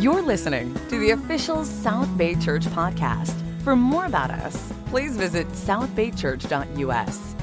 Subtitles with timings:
[0.00, 3.32] You're listening to the official South Bay Church podcast.
[3.62, 7.34] For more about us, please visit southbaychurch.us.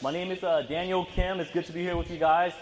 [0.00, 1.40] My name is uh, Daniel Kim.
[1.40, 2.52] It's good to be here with you guys.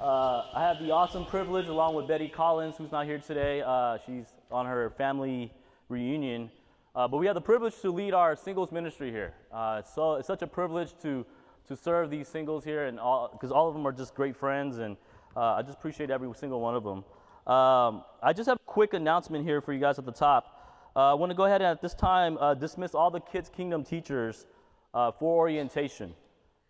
[0.00, 3.60] Uh, I have the awesome privilege, along with Betty Collins, who's not here today.
[3.60, 5.52] Uh, she's on her family
[5.90, 6.50] reunion.
[6.96, 9.34] Uh, but we have the privilege to lead our singles ministry here.
[9.52, 11.26] Uh, so it's such a privilege to
[11.68, 14.78] to serve these singles here, and all because all of them are just great friends,
[14.78, 14.96] and
[15.36, 17.04] uh, I just appreciate every single one of them.
[17.46, 20.90] Um, I just have a quick announcement here for you guys at the top.
[20.94, 23.48] Uh, I want to go ahead and at this time uh, dismiss all the Kids
[23.48, 24.46] Kingdom teachers
[24.94, 26.14] uh, for orientation.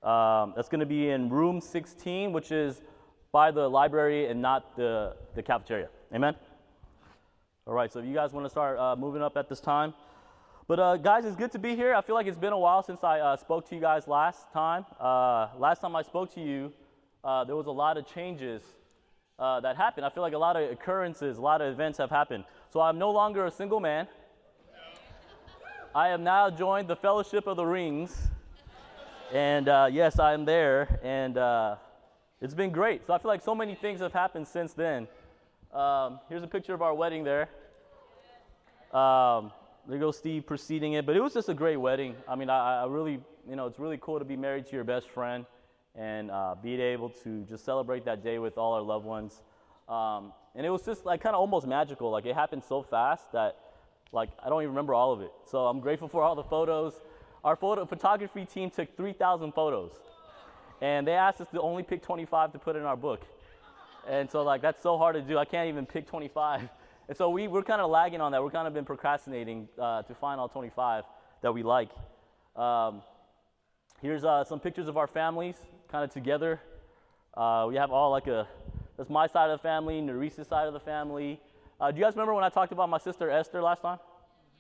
[0.02, 2.82] Um, that's going to be in room 16, which is
[3.32, 5.88] by the library and not the, the cafeteria.
[6.14, 6.34] Amen?
[7.66, 9.92] All right, so if you guys want to start uh, moving up at this time.
[10.66, 11.94] But uh, guys, it's good to be here.
[11.94, 14.52] I feel like it's been a while since I uh, spoke to you guys last
[14.52, 14.84] time.
[15.00, 16.72] Uh, last time I spoke to you,
[17.24, 18.62] uh, there was a lot of changes
[19.38, 20.06] uh, that happened.
[20.06, 22.44] I feel like a lot of occurrences, a lot of events have happened.
[22.72, 24.06] So I'm no longer a single man.
[25.94, 28.28] I have now joined the Fellowship of the Rings.
[29.32, 31.00] And uh, yes, I am there.
[31.02, 31.36] And
[32.40, 33.06] it's been great.
[33.06, 35.08] So I feel like so many things have happened since then.
[35.72, 37.48] Um, here's a picture of our wedding there.
[38.92, 39.52] Um,
[39.88, 41.04] there goes Steve preceding it.
[41.04, 42.14] But it was just a great wedding.
[42.28, 44.84] I mean, I, I really, you know, it's really cool to be married to your
[44.84, 45.46] best friend
[45.98, 49.42] and uh, be able to just celebrate that day with all our loved ones.
[49.88, 52.10] Um, and it was just like kind of almost magical.
[52.10, 53.56] Like it happened so fast that
[54.12, 55.32] like I don't even remember all of it.
[55.44, 56.94] So I'm grateful for all the photos.
[57.44, 59.92] Our photo photography team took 3,000 photos,
[60.80, 63.22] and they asked us to only pick 25 to put in our book.
[64.08, 65.36] And so like that's so hard to do.
[65.36, 66.68] I can't even pick 25.
[67.08, 68.42] And so we, we're kind of lagging on that.
[68.42, 71.04] We're kind of been procrastinating uh, to find all 25
[71.40, 71.88] that we like.
[72.54, 73.00] Um,
[74.02, 75.56] here's uh, some pictures of our families
[75.90, 76.60] kind of together.
[77.34, 78.46] Uh, we have all like a,
[78.96, 81.40] that's my side of the family, Nerice's side of the family.
[81.80, 83.98] Uh, do you guys remember when I talked about my sister Esther last time?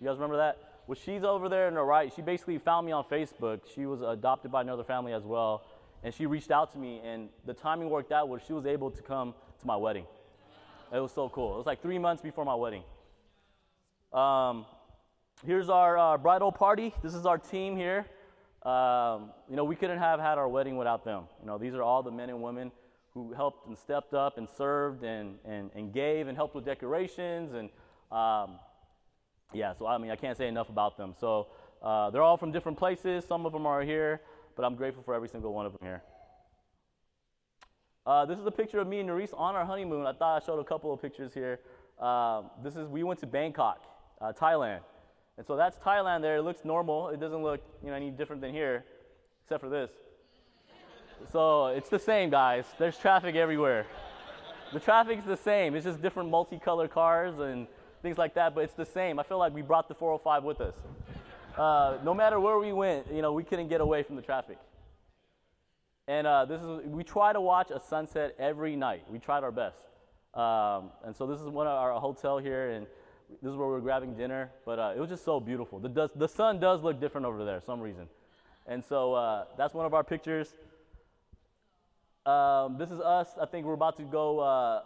[0.00, 0.82] You guys remember that?
[0.86, 2.10] Well, she's over there in the right.
[2.14, 3.60] She basically found me on Facebook.
[3.74, 5.64] She was adopted by another family as well.
[6.02, 8.90] And she reached out to me, and the timing worked out where she was able
[8.92, 10.06] to come to my wedding.
[10.94, 11.54] It was so cool.
[11.54, 12.84] It was like three months before my wedding.
[14.12, 14.64] Um,
[15.44, 16.94] here's our uh, bridal party.
[17.02, 18.06] This is our team here.
[18.62, 21.24] Um, you know, we couldn't have had our wedding without them.
[21.40, 22.72] You know, these are all the men and women
[23.14, 27.52] who helped and stepped up and served and, and, and gave and helped with decorations.
[27.52, 27.70] And
[28.10, 28.58] um,
[29.52, 31.14] yeah, so I mean, I can't say enough about them.
[31.18, 31.48] So
[31.82, 33.24] uh, they're all from different places.
[33.24, 34.20] Some of them are here,
[34.56, 36.02] but I'm grateful for every single one of them here.
[38.06, 40.06] Uh, this is a picture of me and Nerice on our honeymoon.
[40.06, 41.60] I thought I showed a couple of pictures here.
[42.00, 43.84] Um, this is we went to Bangkok,
[44.20, 44.80] uh, Thailand,
[45.38, 46.20] and so that's Thailand.
[46.20, 47.08] There, it looks normal.
[47.08, 48.84] It doesn't look you know any different than here,
[49.44, 49.90] except for this.
[51.32, 52.64] So it's the same, guys.
[52.78, 53.86] There's traffic everywhere.
[54.72, 55.74] The traffic's the same.
[55.74, 57.66] It's just different multicolored cars and
[58.02, 59.18] things like that, but it's the same.
[59.18, 60.74] I feel like we brought the 405 with us.
[61.56, 64.58] Uh, no matter where we went, you know, we couldn't get away from the traffic.
[66.06, 69.04] And uh, this is we try to watch a sunset every night.
[69.10, 69.78] We tried our best.
[70.34, 72.86] Um, and so this is one of our hotel here, and
[73.42, 74.50] this is where we're grabbing dinner.
[74.64, 75.78] But uh, it was just so beautiful.
[75.78, 78.08] The, does, the sun does look different over there, some reason.
[78.66, 80.48] And so uh, that's one of our pictures.
[82.26, 83.28] Um, this is us.
[83.40, 84.82] I think we're about to go uh,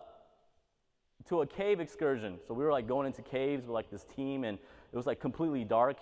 [1.28, 2.38] to a cave excursion.
[2.47, 4.58] So we were like going into caves with like this team, and
[4.92, 5.97] it was like completely dark.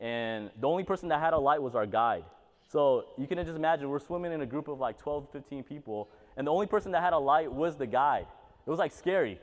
[0.00, 2.24] And the only person that had a light was our guide.
[2.70, 6.08] So you can just imagine we're swimming in a group of like 12, 15 people,
[6.36, 8.26] and the only person that had a light was the guide.
[8.66, 9.38] It was like scary.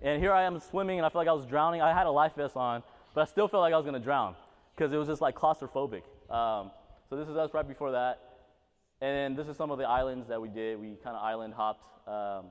[0.00, 1.82] And here I am swimming, and I felt like I was drowning.
[1.82, 2.82] I had a life vest on,
[3.14, 4.36] but I still felt like I was gonna drown
[4.74, 6.02] because it was just like claustrophobic.
[6.30, 6.70] Um,
[7.10, 8.20] so this is us right before that.
[9.00, 10.78] And this is some of the islands that we did.
[10.80, 11.84] We kind of island hopped.
[12.06, 12.46] Um,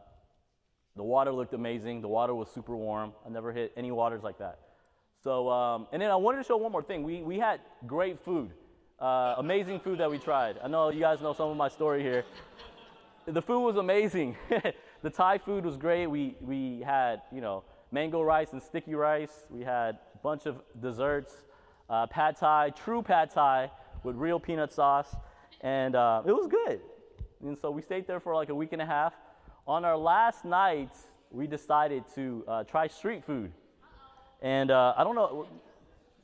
[0.96, 2.02] the water looked amazing.
[2.02, 3.14] The water was super warm.
[3.26, 4.60] I never hit any waters like that.
[5.24, 7.04] So, um, and then I wanted to show one more thing.
[7.04, 8.52] We, we had great food.
[9.00, 10.58] Uh, amazing food that we tried.
[10.64, 12.26] I know you guys know some of my story here.
[13.26, 14.36] The food was amazing.
[15.02, 16.08] the Thai food was great.
[16.08, 19.46] We, we had, you know, mango rice and sticky rice.
[19.50, 21.34] We had a bunch of desserts,
[21.90, 23.72] uh, pad thai, true pad thai
[24.04, 25.16] with real peanut sauce.
[25.62, 26.82] And uh, it was good.
[27.44, 29.14] And so we stayed there for like a week and a half.
[29.68, 30.92] On our last night,
[31.32, 33.52] we decided to uh, try street food.
[34.42, 35.48] And uh, I don't know,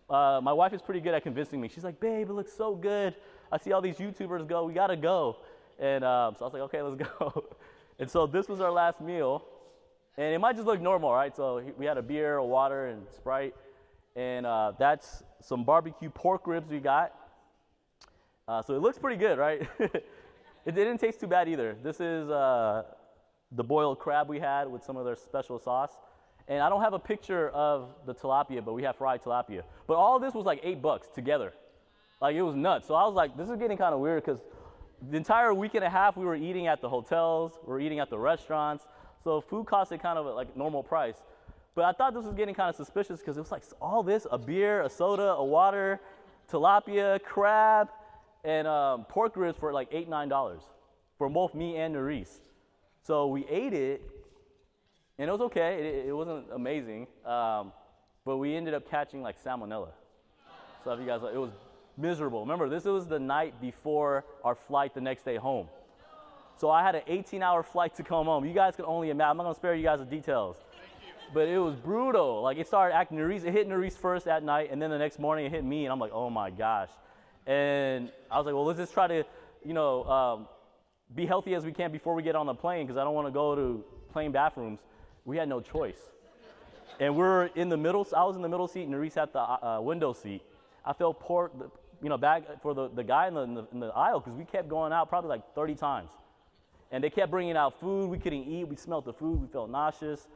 [0.10, 1.68] uh, my wife is pretty good at convincing me.
[1.68, 3.16] She's like, babe, it looks so good.
[3.52, 4.66] I see all these YouTubers go.
[4.66, 5.38] We got to go.
[5.80, 7.46] And um, so I was like, okay, let's go.
[8.00, 9.46] and so this was our last meal.
[10.16, 11.36] And it might just look normal, right?
[11.36, 13.56] So we had a beer, a water, and Sprite.
[14.16, 17.16] And uh, that's some barbecue pork ribs we got.
[18.48, 19.68] Uh, so it looks pretty good, right?
[19.80, 21.76] it didn't taste too bad either.
[21.82, 22.84] This is, uh,
[23.56, 25.92] the boiled crab we had with some of their special sauce.
[26.48, 29.64] And I don't have a picture of the tilapia, but we have fried tilapia.
[29.88, 31.54] But all this was like eight bucks together.
[32.22, 32.88] Like it was nuts.
[32.88, 34.42] So I was like, this is getting kind of weird because
[35.10, 38.00] the entire week and a half we were eating at the hotels, we were eating
[38.00, 38.86] at the restaurants.
[39.24, 41.22] So food costed kind of like normal price.
[41.76, 44.28] But I thought this was getting kind of suspicious because it was like all this
[44.32, 46.00] a beer, a soda, a water,
[46.52, 47.90] tilapia, crab,
[48.44, 50.62] and um, pork ribs for like eight, nine dollars
[51.18, 52.40] for both me and Nerys.
[53.02, 54.02] So we ate it,
[55.18, 55.76] and it was okay.
[55.80, 57.72] It, it wasn't amazing, um,
[58.26, 59.90] but we ended up catching like salmonella.
[60.84, 61.52] So if you guys, it was
[61.98, 62.42] miserable.
[62.42, 65.68] Remember, this was the night before our flight the next day home.
[66.56, 68.46] So I had an 18-hour flight to come home.
[68.46, 69.32] You guys can only imagine.
[69.32, 70.58] I'm not gonna spare you guys the details
[71.34, 72.42] but it was brutal.
[72.42, 73.44] Like it started acting Nerys.
[73.44, 75.92] It hit Nerys first at night, and then the next morning it hit me, and
[75.92, 76.90] I'm like, oh my gosh.
[77.46, 79.26] And I was like, well, let's just try to,
[79.66, 80.48] you know, um,
[81.14, 83.28] be healthy as we can before we get on the plane because I don't want
[83.28, 84.80] to go to plane bathrooms.
[85.26, 86.00] We had no choice.
[87.00, 88.08] And we're in the middle.
[88.16, 90.44] I was in the middle seat, and Nerys at the uh, window seat.
[90.86, 91.52] I felt poor,
[92.04, 94.38] you know, back for the, the guy in the, in the, in the aisle because
[94.38, 96.12] we kept going out probably like 30 times.
[96.92, 98.10] And they kept bringing out food.
[98.10, 98.68] We couldn't eat.
[98.68, 99.42] We smelled the food.
[99.42, 100.28] We felt nauseous.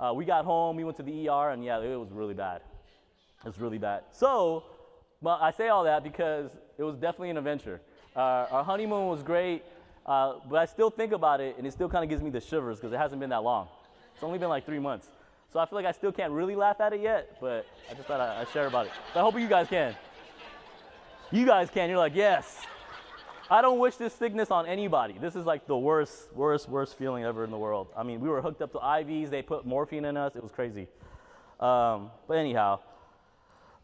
[0.00, 2.62] Uh, we got home, we went to the ER, and yeah, it was really bad.
[3.44, 4.04] It was really bad.
[4.12, 4.64] So,
[5.20, 7.82] but I say all that because it was definitely an adventure.
[8.16, 9.62] Uh, our honeymoon was great,
[10.06, 12.40] uh, but I still think about it, and it still kind of gives me the
[12.40, 13.68] shivers because it hasn't been that long.
[14.14, 15.10] It's only been like three months.
[15.52, 18.08] So I feel like I still can't really laugh at it yet, but I just
[18.08, 18.92] thought I'd share about it.
[19.12, 19.94] But I hope you guys can.
[21.32, 21.88] You guys can.
[21.88, 22.58] You're like, yes.
[23.48, 25.14] I don't wish this sickness on anybody.
[25.20, 27.86] This is like the worst, worst, worst feeling ever in the world.
[27.96, 29.30] I mean, we were hooked up to IVs.
[29.30, 30.34] They put morphine in us.
[30.34, 30.88] It was crazy.
[31.60, 32.80] Um, but anyhow,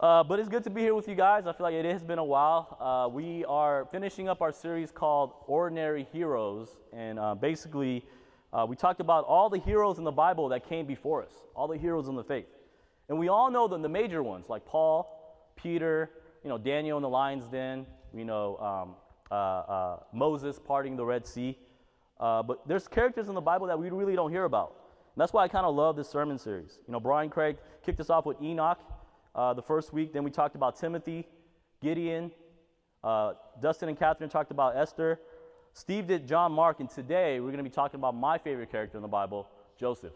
[0.00, 1.46] uh, but it's good to be here with you guys.
[1.46, 2.76] I feel like it has been a while.
[2.80, 6.68] Uh, we are finishing up our series called Ordinary Heroes.
[6.92, 8.04] And uh, basically,
[8.52, 11.68] uh, we talked about all the heroes in the Bible that came before us, all
[11.68, 12.48] the heroes in the faith.
[13.08, 16.10] And we all know them, the major ones, like Paul, Peter,
[16.46, 17.84] you know, Daniel in the lion's den,
[18.14, 18.94] you know, um,
[19.32, 21.58] uh, uh, Moses parting the Red Sea.
[22.20, 24.76] Uh, but there's characters in the Bible that we really don't hear about.
[25.16, 26.78] And that's why I kind of love this sermon series.
[26.86, 28.78] You know, Brian Craig kicked us off with Enoch
[29.34, 30.12] the first week.
[30.12, 31.26] Then we talked about Timothy,
[31.82, 32.30] Gideon.
[33.02, 35.18] Dustin and Catherine talked about Esther.
[35.72, 38.96] Steve did John Mark, and today we're going to be talking about my favorite character
[38.98, 39.48] in the Bible,
[39.80, 40.12] Joseph.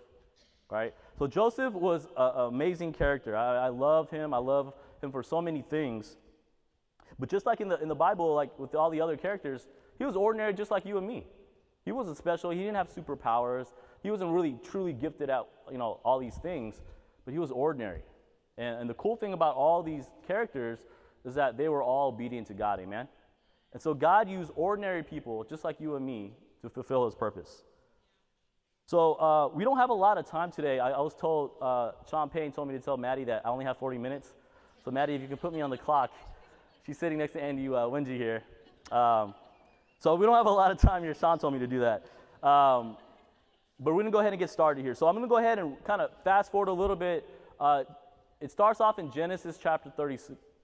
[0.70, 0.94] Right?
[1.18, 3.36] So Joseph was an amazing character.
[3.36, 4.32] I, I love him.
[4.32, 6.16] I love him for so many things.
[7.18, 9.66] But just like in the, in the Bible, like with all the other characters,
[9.98, 11.26] he was ordinary just like you and me.
[11.84, 12.50] He wasn't special.
[12.50, 13.66] He didn't have superpowers.
[14.02, 16.80] He wasn't really truly gifted at you know all these things,
[17.24, 18.02] but he was ordinary.
[18.58, 20.80] And, and the cool thing about all these characters
[21.24, 22.80] is that they were all obedient to God.
[22.80, 23.08] Amen.
[23.72, 26.32] And so God used ordinary people just like you and me
[26.62, 27.64] to fulfill His purpose.
[28.86, 30.80] So uh, we don't have a lot of time today.
[30.80, 33.64] I, I was told uh, Sean Payne told me to tell Maddie that I only
[33.64, 34.34] have 40 minutes.
[34.84, 36.10] So Maddie, if you can put me on the clock,
[36.86, 38.42] She's sitting next to Andy uh, Wenji here.
[38.90, 39.34] Um,
[39.98, 41.14] so we don't have a lot of time here.
[41.14, 42.06] Sean told me to do that.
[42.46, 42.96] Um,
[43.78, 44.94] but we're going to go ahead and get started here.
[44.94, 47.28] So I'm going to go ahead and kind of fast forward a little bit.
[47.58, 47.84] Uh,
[48.40, 50.18] it starts off in Genesis chapter, 30,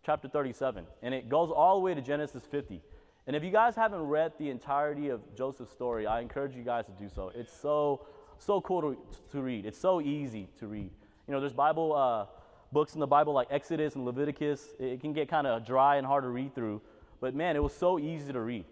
[0.05, 2.83] chapter 37, and it goes all the way to Genesis 50.
[3.27, 6.87] And if you guys haven't read the entirety of Joseph's story, I encourage you guys
[6.87, 7.31] to do so.
[7.35, 8.07] It's so,
[8.39, 8.97] so cool to,
[9.33, 9.67] to read.
[9.67, 10.91] It's so easy to read.
[11.29, 12.27] You know, there's Bible uh,
[12.73, 16.07] books in the Bible like Exodus and Leviticus, it can get kind of dry and
[16.07, 16.81] hard to read through.
[17.21, 18.65] But man, it was so easy to read.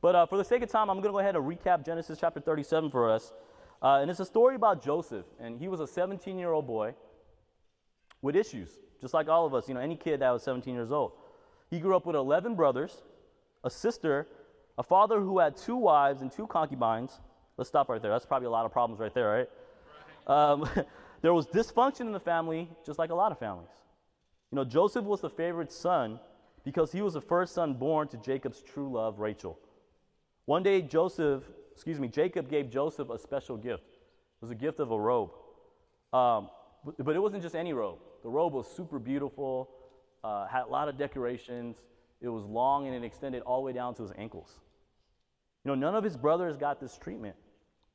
[0.00, 2.18] But uh, for the sake of time, I'm going to go ahead and recap Genesis
[2.20, 3.32] chapter 37 for us.
[3.82, 5.26] Uh, and it's a story about Joseph.
[5.40, 6.94] And he was a 17 year old boy
[8.22, 10.92] with issues, just like all of us, you know, any kid that was 17 years
[10.92, 11.12] old.
[11.70, 13.02] He grew up with 11 brothers,
[13.64, 14.26] a sister,
[14.76, 17.20] a father who had two wives and two concubines.
[17.56, 18.10] Let's stop right there.
[18.10, 19.50] That's probably a lot of problems right there, right?
[20.28, 20.50] right.
[20.50, 20.68] Um,
[21.20, 23.70] There was dysfunction in the family, just like a lot of families.
[24.50, 26.20] You know, Joseph was the favorite son
[26.64, 29.58] because he was the first son born to Jacob's true love, Rachel.
[30.46, 33.84] One day, Joseph, excuse me, Jacob gave Joseph a special gift.
[33.92, 35.30] It was a gift of a robe.
[36.12, 36.48] Um,
[36.84, 37.98] but, but, it wasn't just any robe.
[38.22, 39.68] The robe was super beautiful,
[40.24, 41.76] uh, had a lot of decorations.
[42.20, 44.58] It was long and it extended all the way down to his ankles.
[45.64, 47.36] You know, none of his brothers got this treatment.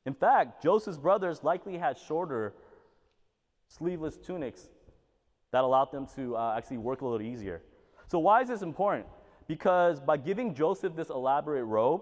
[0.06, 2.54] In fact, Joseph's brothers likely had shorter
[3.68, 4.70] sleeveless tunics
[5.52, 7.62] that allowed them to uh, actually work a little easier.
[8.08, 9.08] So, why is this important?
[9.48, 12.02] Because by giving Joseph this elaborate robe,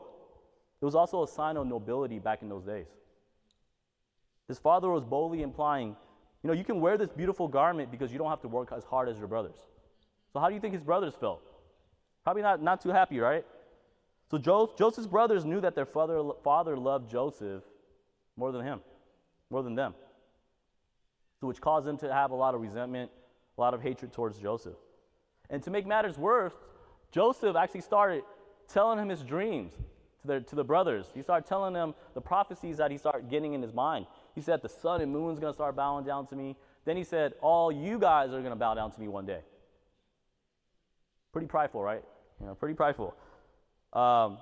[0.81, 2.87] it was also a sign of nobility back in those days.
[4.47, 5.95] His father was boldly implying,
[6.43, 8.83] you know, you can wear this beautiful garment because you don't have to work as
[8.83, 9.57] hard as your brothers.
[10.33, 11.41] So, how do you think his brothers felt?
[12.23, 13.45] Probably not, not too happy, right?
[14.29, 17.63] So, jo- Joseph's brothers knew that their father, father loved Joseph
[18.37, 18.79] more than him,
[19.49, 19.93] more than them.
[21.41, 23.11] Which caused them to have a lot of resentment,
[23.57, 24.77] a lot of hatred towards Joseph.
[25.49, 26.53] And to make matters worse,
[27.11, 28.23] Joseph actually started
[28.67, 29.73] telling him his dreams
[30.21, 31.07] to the, to the brothers.
[31.13, 34.05] He started telling them the prophecies that he started getting in his mind.
[34.35, 36.55] He said, The sun and moon's to start bowing down to me.
[36.85, 39.41] Then he said, All you guys are to bow down to me one day.
[41.33, 42.03] Pretty prideful, right?
[42.39, 43.15] You know, pretty prideful.
[43.93, 44.37] Um,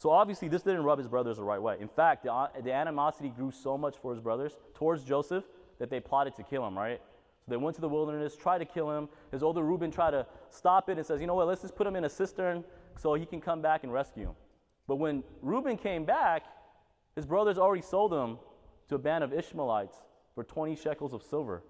[0.00, 1.76] so obviously, this didn't rub his brothers the right way.
[1.78, 5.44] In fact, the, uh, the animosity grew so much for his brothers towards Joseph
[5.78, 7.02] that they plotted to kill him, right?
[7.44, 9.10] So they went to the wilderness, tried to kill him.
[9.30, 11.86] His older Reuben tried to stop it and says, you know what, let's just put
[11.86, 12.64] him in a cistern
[12.96, 14.34] so he can come back and rescue him.
[14.88, 16.44] But when Reuben came back,
[17.14, 18.38] his brothers already sold him
[18.88, 19.98] to a band of Ishmaelites
[20.34, 21.62] for 20 shekels of silver.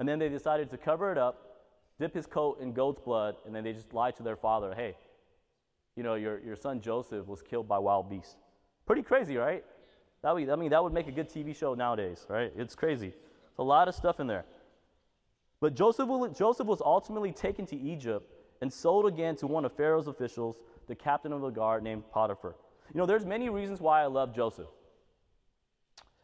[0.00, 1.62] And then they decided to cover it up,
[2.00, 4.96] dip his coat in goat's blood, and then they just lied to their father hey,
[5.96, 8.36] you know, your, your son Joseph was killed by wild beasts.
[8.86, 9.64] Pretty crazy, right?
[10.22, 12.52] That would, I mean, that would make a good TV show nowadays, right?
[12.56, 13.08] It's crazy.
[13.08, 14.44] It's a lot of stuff in there.
[15.60, 20.06] But Joseph, Joseph was ultimately taken to Egypt and sold again to one of Pharaoh's
[20.06, 22.54] officials, the captain of the guard named Potiphar.
[22.92, 24.68] You know, there's many reasons why I love Joseph.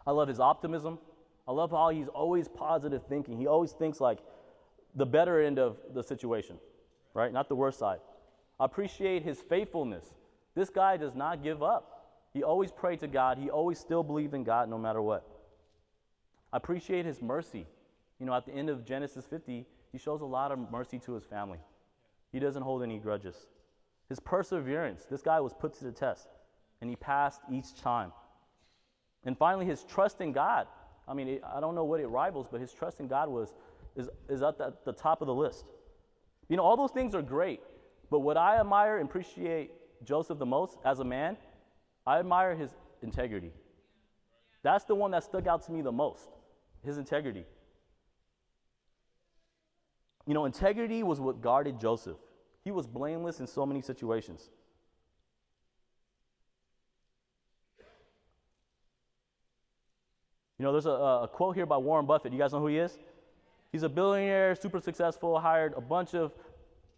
[0.07, 0.99] I love his optimism.
[1.47, 3.39] I love how he's always positive thinking.
[3.39, 4.19] He always thinks like
[4.95, 6.59] the better end of the situation,
[7.15, 7.33] right?
[7.33, 7.99] Not the worst side.
[8.65, 10.05] Appreciate his faithfulness.
[10.55, 11.93] This guy does not give up.
[12.33, 13.39] He always prayed to God.
[13.39, 15.27] He always still believed in God no matter what.
[16.53, 17.67] I appreciate his mercy.
[18.19, 21.13] You know, at the end of Genesis 50, he shows a lot of mercy to
[21.13, 21.59] his family.
[22.31, 23.35] He doesn't hold any grudges.
[24.09, 26.29] His perseverance, this guy was put to the test,
[26.81, 28.13] and he passed each time.
[29.25, 30.67] And finally, his trust in God.
[31.09, 33.55] I mean, I don't know what it rivals, but his trust in God was,
[33.97, 35.65] is, is at the, the top of the list.
[36.49, 37.61] You know, all those things are great,
[38.13, 39.71] but what I admire and appreciate
[40.05, 41.39] Joseph the most as a man,
[42.07, 42.71] I admire his
[43.03, 43.53] integrity.
[44.63, 46.29] That's the one that stuck out to me the most
[46.85, 47.45] his integrity.
[50.27, 52.19] You know, integrity was what guarded Joseph.
[52.65, 54.51] He was blameless in so many situations.
[60.59, 62.33] You know, there's a, a, quote here by Warren Buffett.
[62.33, 62.99] You guys know who he is?
[63.73, 66.33] He's a billionaire, super successful, hired a bunch of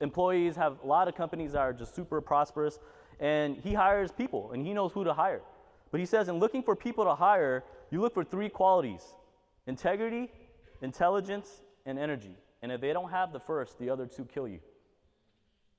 [0.01, 2.79] employees, have a lot of companies that are just super prosperous,
[3.21, 5.43] and he hires people and he knows who to hire.
[5.91, 9.03] But he says, in looking for people to hire, you look for three qualities
[9.67, 10.31] integrity,
[10.83, 12.37] intelligence, and energy.
[12.63, 14.61] And if they don't have the first, the other two kill you.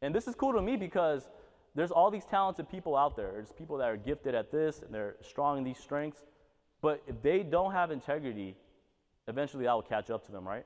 [0.02, 1.30] And this is cool to me because
[1.74, 3.32] there's all these talented people out there.
[3.34, 6.24] There's people that are gifted at this and they're strong in these strengths.
[6.82, 8.56] But if they don't have integrity,
[9.28, 10.66] eventually I will catch up to them, right?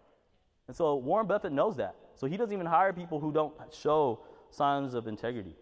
[0.67, 1.95] And so Warren Buffett knows that.
[2.19, 5.55] So he doesn't even hire people who don't show signs of integrity.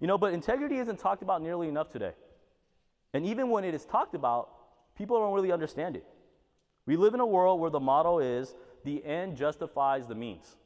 [0.00, 2.12] You know, but integrity isn't talked about nearly enough today.
[3.12, 4.48] And even when it is talked about,
[4.96, 6.04] people don't really understand it.
[6.86, 10.56] We live in a world where the motto is the end justifies the means.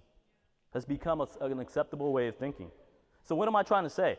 [0.72, 2.70] Has become a, an acceptable way of thinking.
[3.24, 4.18] So what am I trying to say?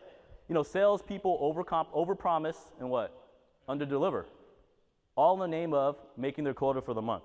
[0.49, 3.17] You know, salespeople overcomp, overpromise and what?
[3.69, 4.25] Underdeliver.
[5.15, 7.23] All in the name of making their quota for the month.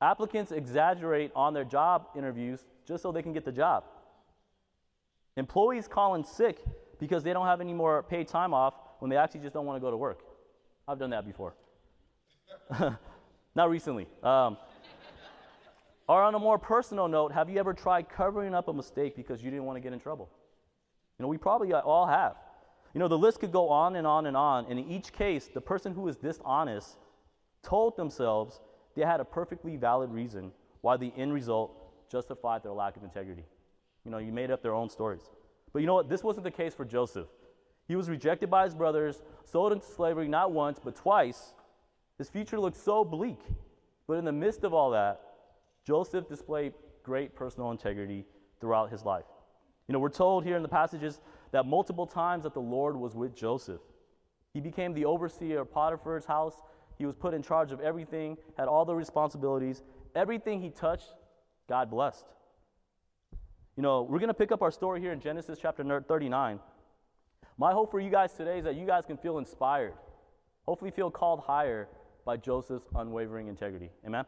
[0.00, 3.84] Applicants exaggerate on their job interviews just so they can get the job.
[5.36, 6.62] Employees call in sick
[6.98, 9.76] because they don't have any more paid time off when they actually just don't want
[9.76, 10.20] to go to work.
[10.86, 11.54] I've done that before.
[13.54, 14.06] Not recently.
[14.22, 14.56] Um,
[16.08, 19.42] or on a more personal note, have you ever tried covering up a mistake because
[19.42, 20.28] you didn't want to get in trouble?
[21.18, 22.36] You know, we probably all have.
[22.92, 24.66] You know, the list could go on and on and on.
[24.68, 26.98] And in each case, the person who is dishonest
[27.62, 28.60] told themselves
[28.94, 33.44] they had a perfectly valid reason why the end result justified their lack of integrity.
[34.04, 35.22] You know, you made up their own stories.
[35.72, 36.08] But you know what?
[36.08, 37.26] This wasn't the case for Joseph.
[37.86, 41.54] He was rejected by his brothers, sold into slavery not once, but twice,
[42.18, 43.40] his future looked so bleak.
[44.06, 45.20] But in the midst of all that,
[45.84, 48.24] Joseph displayed great personal integrity
[48.60, 49.24] throughout his life.
[49.88, 51.20] You know, we're told here in the passages
[51.52, 53.80] that multiple times that the Lord was with Joseph.
[54.54, 56.54] He became the overseer of Potiphar's house.
[56.96, 59.82] He was put in charge of everything, had all the responsibilities.
[60.14, 61.12] Everything he touched,
[61.68, 62.26] God blessed.
[63.76, 66.60] You know, we're going to pick up our story here in Genesis chapter 39.
[67.56, 69.94] My hope for you guys today is that you guys can feel inspired,
[70.66, 71.88] hopefully, feel called higher
[72.24, 73.90] by Joseph's unwavering integrity.
[74.06, 74.24] Amen?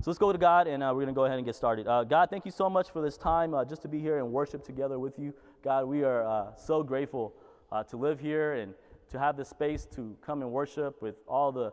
[0.00, 1.86] So let's go to God and uh, we're going to go ahead and get started.
[1.86, 4.32] Uh, God, thank you so much for this time uh, just to be here and
[4.32, 5.32] worship together with you.
[5.62, 7.34] God, we are uh, so grateful
[7.70, 8.74] uh, to live here and
[9.10, 11.72] to have the space to come and worship with all the,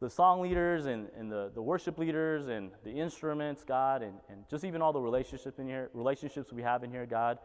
[0.00, 4.44] the song leaders and, and the, the worship leaders and the instruments, God, and, and
[4.50, 7.38] just even all the relationships in here, relationships we have in here, God.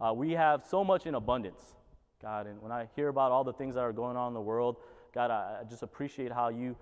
[0.00, 1.74] Uh, we have so much in abundance.
[2.20, 2.46] God.
[2.46, 4.76] And when I hear about all the things that are going on in the world,
[5.14, 6.76] God, I, I just appreciate how you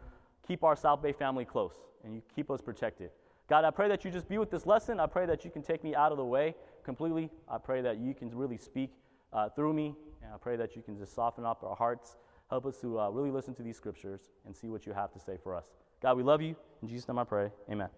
[0.46, 3.10] keep our South Bay family close and you keep us protected.
[3.48, 4.98] God, I pray that you just be with this lesson.
[4.98, 6.54] I pray that you can take me out of the way
[6.84, 7.30] completely.
[7.48, 8.92] I pray that you can really speak
[9.32, 9.94] uh, through me.
[10.22, 12.16] And I pray that you can just soften up our hearts.
[12.50, 15.18] Help us to uh, really listen to these scriptures and see what you have to
[15.18, 15.66] say for us.
[16.00, 16.54] God, we love you.
[16.82, 17.50] In Jesus' name I pray.
[17.70, 17.88] Amen.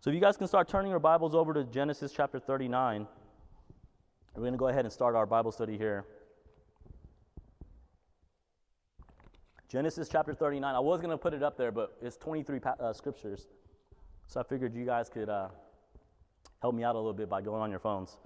[0.00, 3.06] So if you guys can start turning your Bibles over to Genesis chapter 39,
[4.34, 6.04] we're going to go ahead and start our Bible study here.
[9.68, 10.74] Genesis chapter 39.
[10.74, 13.48] I was going to put it up there, but it's 23 uh, scriptures.
[14.28, 15.48] So I figured you guys could uh,
[16.62, 18.18] help me out a little bit by going on your phones.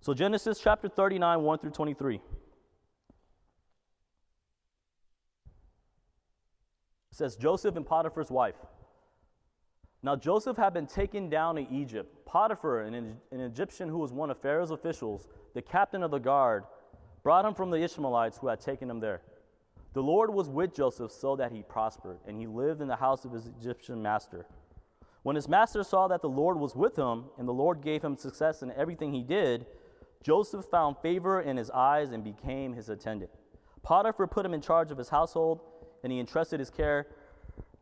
[0.00, 2.20] So, Genesis chapter 39, 1 through 23.
[7.16, 8.56] Says Joseph and Potiphar's wife.
[10.02, 12.26] Now, Joseph had been taken down to Egypt.
[12.26, 16.64] Potiphar, an, an Egyptian who was one of Pharaoh's officials, the captain of the guard,
[17.22, 19.22] brought him from the Ishmaelites who had taken him there.
[19.94, 23.24] The Lord was with Joseph so that he prospered, and he lived in the house
[23.24, 24.44] of his Egyptian master.
[25.22, 28.18] When his master saw that the Lord was with him, and the Lord gave him
[28.18, 29.64] success in everything he did,
[30.22, 33.30] Joseph found favor in his eyes and became his attendant.
[33.82, 35.60] Potiphar put him in charge of his household,
[36.02, 37.06] and he entrusted his care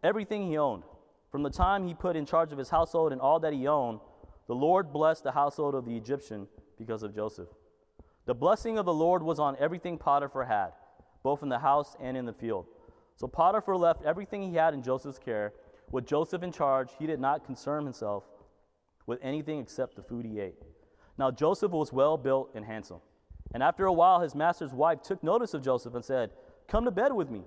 [0.02, 0.82] everything he owned.
[1.30, 4.00] From the time he put in charge of his household and all that he owned,
[4.46, 6.46] the Lord blessed the household of the Egyptian
[6.78, 7.48] because of Joseph.
[8.26, 10.72] The blessing of the Lord was on everything Potiphar had,
[11.22, 12.66] both in the house and in the field.
[13.16, 15.52] So Potiphar left everything he had in Joseph's care
[15.90, 18.24] with Joseph in charge, he did not concern himself
[19.06, 20.56] with anything except the food he ate.
[21.16, 23.00] Now, Joseph was well built and handsome.
[23.52, 26.30] And after a while, his master's wife took notice of Joseph and said,
[26.66, 27.42] Come to bed with me.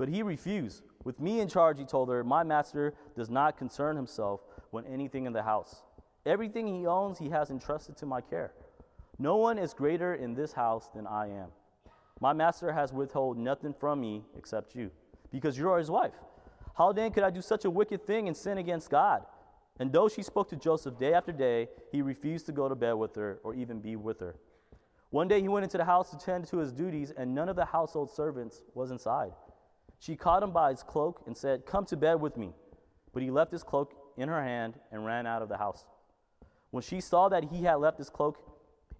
[0.00, 0.80] But he refused.
[1.04, 4.40] With me in charge, he told her, My master does not concern himself
[4.72, 5.82] with anything in the house.
[6.24, 8.54] Everything he owns, he has entrusted to my care.
[9.18, 11.48] No one is greater in this house than I am.
[12.18, 14.90] My master has withheld nothing from me except you,
[15.30, 16.14] because you are his wife.
[16.78, 19.26] How then could I do such a wicked thing and sin against God?
[19.78, 22.94] And though she spoke to Joseph day after day, he refused to go to bed
[22.94, 24.36] with her or even be with her.
[25.10, 27.56] One day he went into the house to tend to his duties, and none of
[27.56, 29.32] the household servants was inside.
[30.00, 32.54] She caught him by his cloak and said, Come to bed with me.
[33.12, 35.84] But he left his cloak in her hand and ran out of the house.
[36.70, 38.38] When she saw that he had left his cloak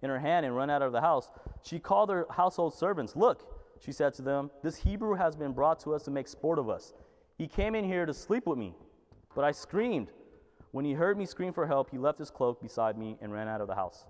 [0.01, 1.31] in her hand and run out of the house,
[1.63, 3.15] she called her household servants.
[3.15, 6.59] Look, she said to them, This Hebrew has been brought to us to make sport
[6.59, 6.93] of us.
[7.35, 8.75] He came in here to sleep with me,
[9.33, 10.09] but I screamed.
[10.71, 13.47] When he heard me scream for help, he left his cloak beside me and ran
[13.47, 14.05] out of the house.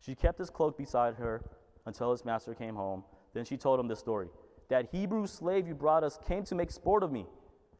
[0.00, 1.42] She kept his cloak beside her
[1.84, 3.04] until his master came home.
[3.34, 4.28] Then she told him the story.
[4.68, 7.26] That Hebrew slave you brought us came to make sport of me.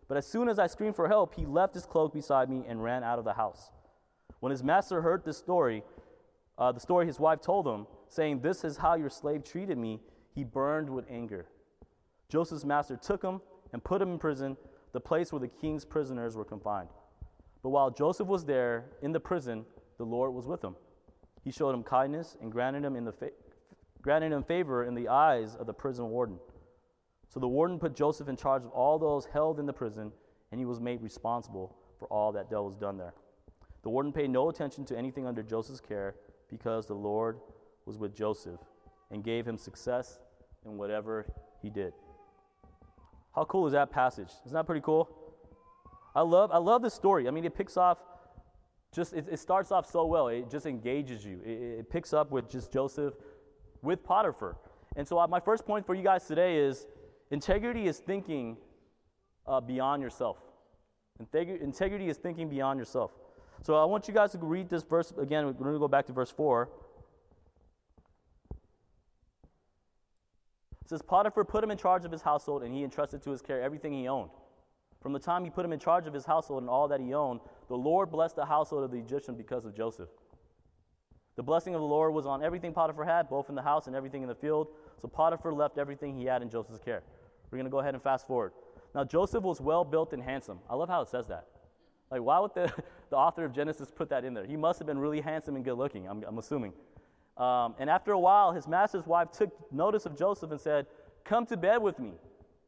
[0.09, 2.83] But as soon as I screamed for help, he left his cloak beside me and
[2.83, 3.71] ran out of the house.
[4.41, 5.83] When his master heard this story,
[6.59, 10.01] uh, the story his wife told him, saying, This is how your slave treated me,
[10.35, 11.47] he burned with anger.
[12.29, 13.41] Joseph's master took him
[13.73, 14.57] and put him in prison,
[14.93, 16.91] the place where the king's prisoners were confined.
[17.63, 19.65] But while Joseph was there in the prison,
[19.99, 20.77] the Lord was with him.
[21.43, 23.31] He showed him kindness and granted him, in the fa-
[24.03, 26.39] granted him favor in the eyes of the prison warden.
[27.29, 30.13] So the warden put Joseph in charge of all those held in the prison,
[30.51, 33.15] and he was made responsible for all that was done there.
[33.83, 36.15] The warden paid no attention to anything under Joseph's care
[36.51, 37.39] because the Lord
[37.85, 38.61] was with Joseph
[39.11, 40.19] and gave him success
[40.65, 41.27] in whatever
[41.63, 41.93] he did.
[43.35, 44.31] How cool is that passage?
[44.45, 45.09] Isn't that pretty cool?
[46.15, 47.29] I love, I love this story.
[47.29, 47.99] I mean, it picks off
[48.95, 50.29] just, it, it starts off so well.
[50.29, 51.41] It just engages you.
[51.45, 53.13] It, it, picks up with just Joseph
[53.83, 54.57] with Potiphar.
[54.97, 56.87] And so, uh, my first point for you guys today is
[57.31, 58.57] integrity is thinking
[59.47, 60.39] uh, beyond yourself.
[61.23, 63.13] Integ- integrity is thinking beyond yourself.
[63.63, 65.47] So, I want you guys to read this verse again.
[65.47, 66.69] We're going to go back to verse 4.
[70.83, 73.43] It says, Potiphar put him in charge of his household, and he entrusted to his
[73.43, 74.31] care everything he owned.
[75.01, 77.13] From the time he put him in charge of his household and all that he
[77.13, 80.09] owned, the Lord blessed the household of the Egyptian because of Joseph.
[81.37, 83.95] The blessing of the Lord was on everything Potiphar had, both in the house and
[83.95, 84.69] everything in the field.
[85.01, 87.03] So Potiphar left everything he had in Joseph's care.
[87.51, 88.53] We're going to go ahead and fast forward.
[88.95, 90.59] Now, Joseph was well built and handsome.
[90.69, 91.47] I love how it says that.
[92.11, 92.73] Like, why would the,
[93.11, 94.45] the author of Genesis put that in there?
[94.45, 96.73] He must have been really handsome and good looking, I'm, I'm assuming.
[97.37, 100.87] Um, and after a while, his master's wife took notice of Joseph and said,
[101.25, 102.13] Come to bed with me.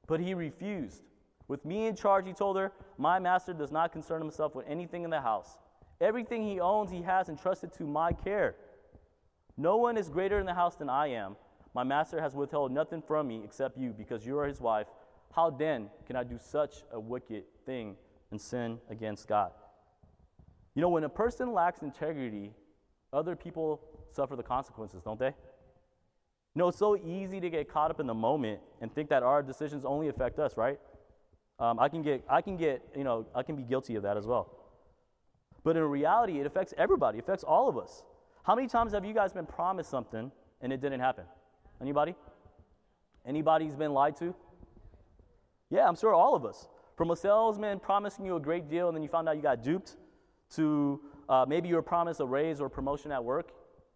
[0.06, 1.02] But he refused.
[1.46, 5.04] With me in charge, he told her, My master does not concern himself with anything
[5.04, 5.56] in the house.
[6.00, 8.54] Everything he owns, he has entrusted to my care.
[9.56, 11.36] No one is greater in the house than I am.
[11.78, 14.88] My master has withheld nothing from me except you, because you are his wife.
[15.30, 17.94] How then can I do such a wicked thing
[18.32, 19.52] and sin against God?
[20.74, 22.50] You know, when a person lacks integrity,
[23.12, 25.28] other people suffer the consequences, don't they?
[25.28, 29.22] You know, it's so easy to get caught up in the moment and think that
[29.22, 30.80] our decisions only affect us, right?
[31.60, 34.16] Um, I can get, I can get, you know, I can be guilty of that
[34.16, 34.50] as well.
[35.62, 37.18] But in reality, it affects everybody.
[37.18, 38.02] It affects all of us.
[38.42, 41.22] How many times have you guys been promised something and it didn't happen?
[41.80, 42.14] Anybody?
[43.26, 44.34] Anybody's been lied to?
[45.70, 46.68] Yeah, I'm sure all of us.
[46.96, 49.62] From a salesman promising you a great deal and then you found out you got
[49.62, 49.96] duped,
[50.50, 53.50] to uh, maybe you were promised a raise or promotion at work,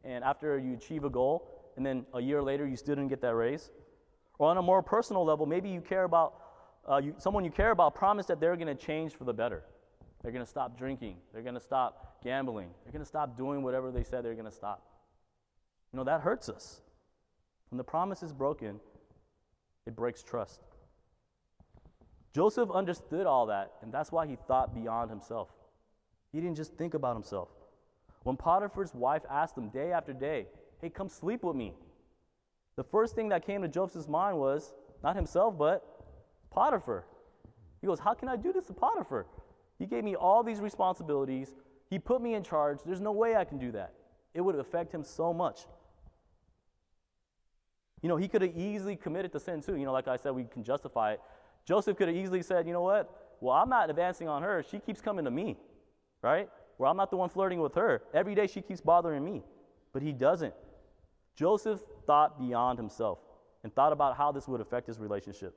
[0.05, 3.21] and after you achieve a goal, and then a year later you still didn't get
[3.23, 3.71] that raise.
[4.39, 6.35] Or on a more personal level, maybe you care about
[6.91, 9.63] uh, you, someone you care about promised that they're going to change for the better.
[10.21, 11.17] They're going to stop drinking.
[11.33, 12.71] They're going to stop gambling.
[12.85, 14.85] They're going to stop doing whatever they said they're going to stop.
[15.93, 16.81] You know, that hurts us.
[17.73, 18.81] When the promise is broken,
[19.87, 20.61] it breaks trust.
[22.35, 25.49] Joseph understood all that, and that's why he thought beyond himself.
[26.33, 27.49] He didn't just think about himself.
[28.25, 30.49] When Potiphar's wife asked him day after day,
[30.83, 31.73] Hey, come sleep with me,
[32.77, 35.83] the first thing that came to Joseph's mind was not himself, but
[36.51, 37.07] Potiphar.
[37.81, 39.25] He goes, How can I do this to Potiphar?
[39.79, 41.55] He gave me all these responsibilities.
[41.89, 42.81] He put me in charge.
[42.85, 43.95] There's no way I can do that.
[44.35, 45.63] It would affect him so much.
[48.03, 49.77] You know, he could have easily committed to sin too.
[49.77, 51.21] You know, like I said, we can justify it.
[51.65, 53.37] Joseph could have easily said, you know what?
[53.41, 54.65] Well, I'm not advancing on her.
[54.69, 55.57] She keeps coming to me,
[56.21, 56.49] right?
[56.77, 58.03] Where I'm not the one flirting with her.
[58.13, 59.43] Every day she keeps bothering me.
[59.93, 60.55] But he doesn't.
[61.37, 63.19] Joseph thought beyond himself
[63.63, 65.55] and thought about how this would affect his relationship.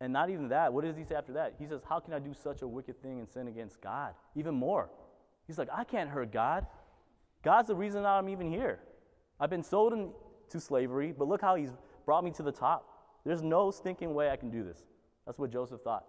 [0.00, 0.72] And not even that.
[0.72, 1.54] What does he say after that?
[1.60, 4.14] He says, How can I do such a wicked thing and sin against God?
[4.34, 4.90] Even more.
[5.46, 6.66] He's like, I can't hurt God.
[7.44, 8.80] God's the reason I'm even here.
[9.40, 11.70] I've been sold into slavery, but look how he's
[12.04, 12.88] brought me to the top.
[13.24, 14.78] There's no stinking way I can do this.
[15.26, 16.04] That's what Joseph thought.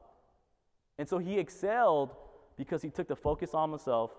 [0.98, 2.16] And so he excelled
[2.58, 4.12] because he took the focus on himself.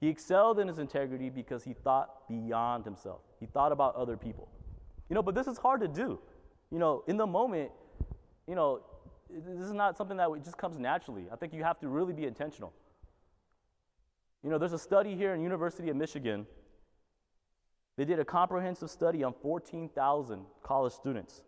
[0.00, 3.20] He excelled in his integrity because he thought beyond himself.
[3.40, 4.48] He thought about other people.
[5.08, 6.18] You know, but this is hard to do.
[6.70, 7.70] You know, in the moment,
[8.46, 8.80] you know,
[9.30, 11.26] this is not something that just comes naturally.
[11.32, 12.72] I think you have to really be intentional.
[14.42, 16.46] You know, there's a study here in University of Michigan.
[17.98, 21.42] They did a comprehensive study on 14,000 college students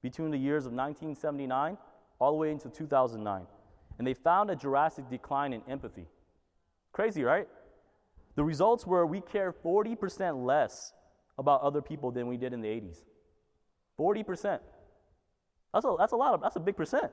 [0.00, 1.76] between the years of 1979
[2.20, 3.42] all the way into 2009.
[3.98, 6.06] And they found a drastic decline in empathy.
[6.92, 7.48] Crazy, right?
[8.36, 10.92] The results were we care 40% less
[11.36, 12.98] about other people than we did in the 80s.
[13.98, 14.60] 40%.
[15.74, 17.10] That's a, that's a lot of, that's a big percent.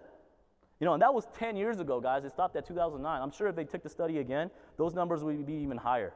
[0.80, 2.24] You know, and that was 10 years ago, guys.
[2.24, 3.20] It stopped at 2009.
[3.20, 6.14] I'm sure if they took the study again, those numbers would be even higher.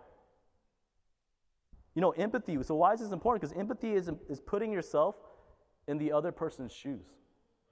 [1.99, 2.57] You know, empathy.
[2.63, 3.41] So, why is this important?
[3.41, 5.15] Because empathy is, is putting yourself
[5.89, 7.03] in the other person's shoes.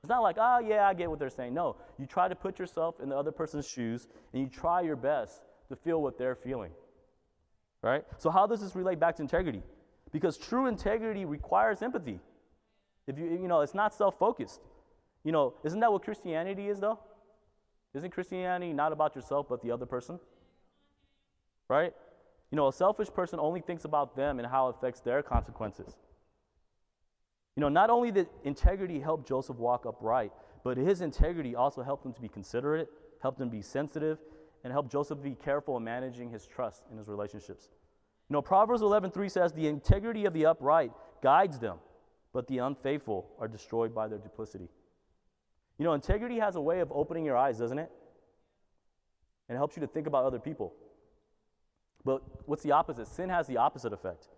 [0.04, 1.54] It's not like, oh, yeah, I get what they're saying.
[1.54, 4.98] No, you try to put yourself in the other person's shoes and you try your
[4.98, 6.72] best to feel what they're feeling.
[7.82, 8.04] Right?
[8.18, 9.64] So, how does this relate back to integrity?
[10.12, 12.20] Because true integrity requires empathy.
[13.08, 14.60] If you, you know, it's not self focused.
[15.24, 17.00] You know, isn't that what Christianity is, though?
[17.94, 20.20] Isn't Christianity not about yourself, but the other person?
[21.70, 21.94] Right?
[22.52, 25.98] You know, a selfish person only thinks about them and how it affects their consequences.
[27.56, 30.32] You know, not only did integrity help Joseph walk upright,
[30.64, 32.90] but his integrity also helped him to be considerate,
[33.22, 34.20] helped him be sensitive,
[34.64, 37.70] and helped Joseph be careful in managing his trust in his relationships.
[38.30, 41.80] You know, Proverbs 11:3 says, "The integrity of the upright guides them,
[42.34, 44.70] but the unfaithful are destroyed by their duplicity.
[45.78, 47.92] You know, integrity has a way of opening your eyes, doesn't it?
[49.48, 50.76] And it helps you to think about other people.
[52.08, 53.06] But what's the opposite?
[53.06, 54.30] Sin has the opposite effect.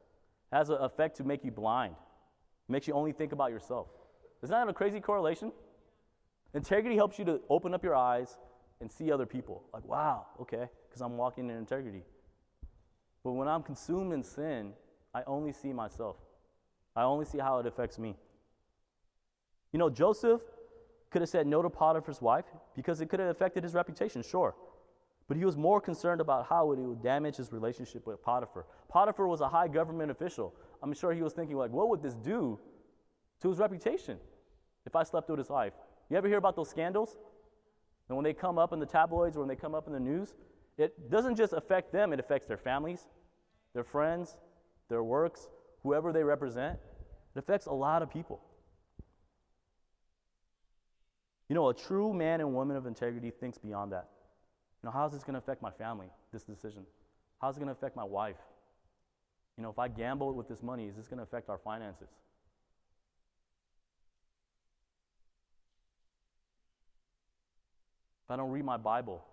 [0.51, 1.93] It has an effect to make you blind.
[2.67, 3.85] It makes you only think about yourself.
[4.41, 5.51] Isn't that a crazy correlation?
[6.55, 8.39] Integrity helps you to open up your eyes
[8.81, 9.65] and see other people.
[9.71, 12.01] Like, wow, okay, because I'm walking in integrity.
[13.23, 14.73] But when I'm consumed in sin,
[15.13, 16.15] I only see myself.
[16.95, 18.15] I only see how it affects me.
[19.73, 20.41] You know, Joseph
[21.11, 24.55] could have said no to Potiphar's wife because it could have affected his reputation, sure.
[25.29, 28.65] But he was more concerned about how it would damage his relationship with Potiphar.
[28.89, 30.55] Potiphar was a high government official.
[30.81, 32.59] I'm sure he was thinking, like, what would this do
[33.41, 34.17] to his reputation
[34.87, 35.73] if I slept with his wife?
[36.09, 37.15] You ever hear about those scandals?
[38.07, 39.99] And when they come up in the tabloids or when they come up in the
[39.99, 40.33] news,
[40.79, 43.07] it doesn't just affect them, it affects their families,
[43.75, 44.35] their friends,
[44.89, 45.47] their works,
[45.83, 46.79] whoever they represent.
[47.35, 48.41] It affects a lot of people.
[51.47, 54.07] You know, a true man and woman of integrity thinks beyond that.
[54.81, 56.83] You know, how's this going to affect my family, this decision?
[57.41, 58.37] How's it going to affect my wife?
[59.57, 62.09] You know, if I gamble with this money, is this going to affect our finances?
[68.25, 69.23] If I don't read my Bible,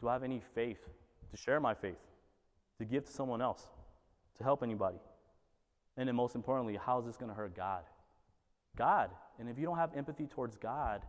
[0.00, 0.80] do I have any faith
[1.30, 1.98] to share my faith,
[2.78, 3.68] to give to someone else?
[4.38, 4.98] to help anybody?
[5.96, 7.82] And then, most importantly, how is this going to hurt God?
[8.76, 9.10] God.
[9.38, 11.02] And if you don't have empathy towards God,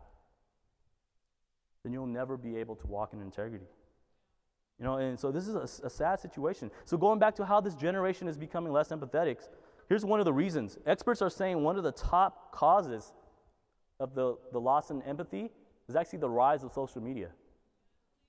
[1.88, 3.66] then you'll never be able to walk in integrity.
[4.78, 6.70] You know, and so this is a, a, sad situation.
[6.84, 9.38] So going back to how this generation is becoming less empathetic,
[9.88, 10.78] here's one of the reasons.
[10.86, 13.14] Experts are saying one of the top causes
[14.02, 15.50] of the, the loss in empathy
[15.88, 17.30] is actually the rise of social media.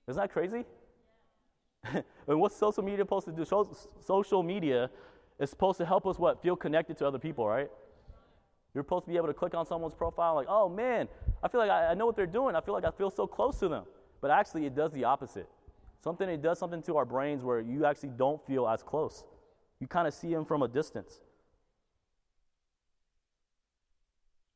[0.07, 0.63] Isn't that crazy?
[1.93, 3.43] and what's social media supposed to do?
[3.43, 4.89] social media
[5.37, 6.41] is supposed to help us what?
[6.41, 7.69] Feel connected to other people, right?
[8.73, 11.07] You're supposed to be able to click on someone's profile like, oh man,
[11.43, 12.55] I feel like I, I know what they're doing.
[12.55, 13.85] I feel like I feel so close to them.
[14.21, 15.49] But actually, it does the opposite.
[16.03, 19.23] Something, it does something to our brains where you actually don't feel as close.
[19.79, 21.19] You kind of see them from a distance.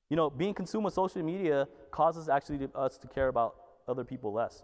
[0.10, 3.56] You know, being consumed with social media causes actually to, us to care about
[3.88, 4.64] other people less.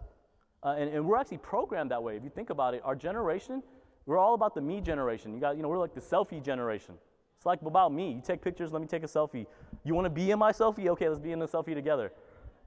[0.62, 2.16] Uh, and, and we're actually programmed that way.
[2.16, 3.62] If you think about it, our generation,
[4.06, 5.34] we're all about the me generation.
[5.34, 6.94] You got, you know, we're like the selfie generation.
[7.40, 8.12] It's like about me.
[8.12, 9.46] You take pictures, let me take a selfie.
[9.82, 10.88] You want to be in my selfie?
[10.88, 12.12] Okay, let's be in the selfie together.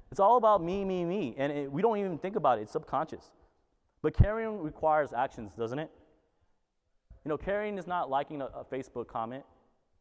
[0.10, 1.36] It's all about me, me, me.
[1.38, 3.30] And it, we don't even think about it, it's subconscious.
[4.02, 5.92] But caring requires actions, doesn't it?
[7.24, 9.44] You know, caring is not liking a, a Facebook comment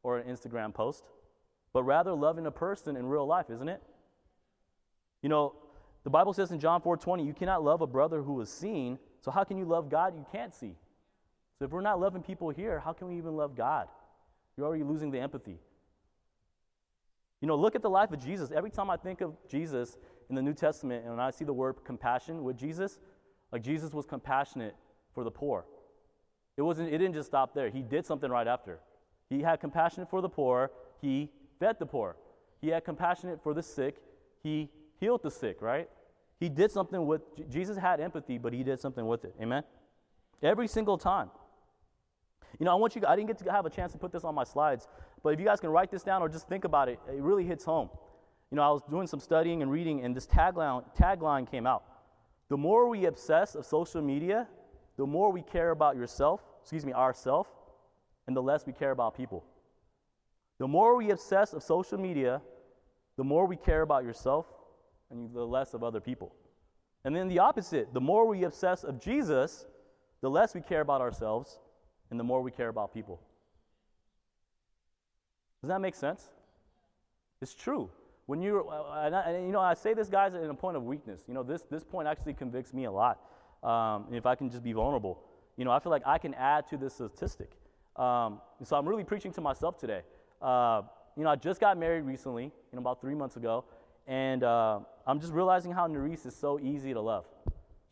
[0.02, 1.04] or an Instagram post,
[1.74, 3.82] but rather loving a person in real life, isn't it?
[5.20, 5.54] You know,
[6.02, 9.30] the Bible says in John 4:20, you cannot love a brother who is seen, so
[9.30, 10.76] how can you love God you can't see?
[11.58, 13.88] So if we're not loving people here, how can we even love God?
[14.56, 15.58] You're already losing the empathy.
[17.40, 18.50] You know, look at the life of Jesus.
[18.54, 19.96] Every time I think of Jesus
[20.28, 22.98] in the New Testament and when I see the word compassion with Jesus,
[23.50, 24.76] like Jesus was compassionate
[25.14, 25.66] for the poor.
[26.56, 27.68] It wasn't it didn't just stop there.
[27.68, 28.80] He did something right after.
[29.28, 32.16] He had compassion for the poor, he fed the poor.
[32.60, 33.96] He had compassion for the sick,
[34.42, 35.88] he healed the sick, right?
[36.38, 39.34] He did something with Jesus had empathy, but he did something with it.
[39.40, 39.64] Amen.
[40.42, 41.30] Every single time.
[42.58, 44.24] You know, I want you, I didn't get to have a chance to put this
[44.24, 44.88] on my slides,
[45.22, 47.44] but if you guys can write this down or just think about it, it really
[47.44, 47.88] hits home.
[48.50, 51.84] You know, I was doing some studying and reading, and this tagline, tagline came out.
[52.48, 54.46] The more we obsess of social media,
[54.98, 57.48] the more we care about yourself, excuse me, ourself,
[58.26, 59.42] and the less we care about people.
[60.58, 62.42] The more we obsess of social media,
[63.16, 64.46] the more we care about yourself
[65.10, 66.34] and the less of other people.
[67.04, 69.66] And then the opposite, the more we obsess of Jesus,
[70.20, 71.58] the less we care about ourselves
[72.12, 73.18] and the more we care about people.
[75.62, 76.28] Does that make sense?
[77.40, 77.88] It's true.
[78.26, 80.84] When you, and, I, and you know, I say this, guys, in a point of
[80.84, 81.22] weakness.
[81.26, 83.18] You know, this, this point actually convicts me a lot.
[83.62, 85.22] Um, if I can just be vulnerable,
[85.56, 87.52] you know, I feel like I can add to this statistic.
[87.96, 90.02] Um, so I'm really preaching to myself today.
[90.42, 90.82] Uh,
[91.16, 93.64] you know, I just got married recently, you know, about three months ago,
[94.06, 97.24] and uh, I'm just realizing how Nerese is so easy to love.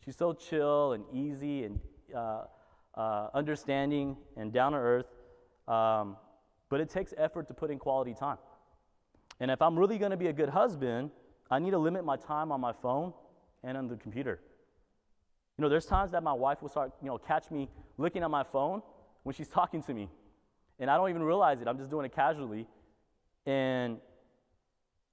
[0.05, 1.79] She's so chill and easy and
[2.15, 2.43] uh,
[2.95, 5.07] uh, understanding and down to earth.
[5.67, 6.17] Um,
[6.69, 8.37] but it takes effort to put in quality time.
[9.39, 11.11] And if I'm really going to be a good husband,
[11.49, 13.13] I need to limit my time on my phone
[13.63, 14.39] and on the computer.
[15.57, 18.31] You know, there's times that my wife will start, you know, catch me looking at
[18.31, 18.81] my phone
[19.23, 20.09] when she's talking to me.
[20.79, 21.67] And I don't even realize it.
[21.67, 22.67] I'm just doing it casually.
[23.45, 23.97] And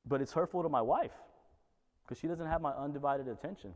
[0.06, 1.12] but it's hurtful to my wife
[2.02, 3.74] because she doesn't have my undivided attention.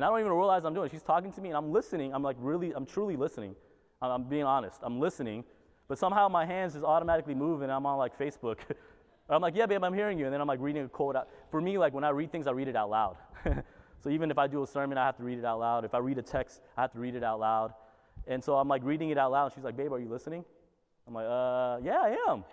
[0.00, 0.92] And I don't even realize I'm doing it.
[0.92, 2.14] She's talking to me and I'm listening.
[2.14, 3.54] I'm like really, I'm truly listening.
[4.00, 4.78] I'm, I'm being honest.
[4.82, 5.44] I'm listening.
[5.88, 8.60] But somehow my hands just automatically move and I'm on like Facebook.
[9.28, 10.24] I'm like, yeah, babe, I'm hearing you.
[10.24, 11.28] And then I'm like reading a quote out.
[11.50, 13.18] For me, like when I read things, I read it out loud.
[14.02, 15.84] so even if I do a sermon, I have to read it out loud.
[15.84, 17.74] If I read a text, I have to read it out loud.
[18.26, 19.52] And so I'm like reading it out loud.
[19.54, 20.46] She's like, babe, are you listening?
[21.06, 22.44] I'm like, uh, yeah, I am.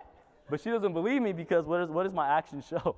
[0.50, 2.98] But she doesn't believe me because what, is, what does my action show?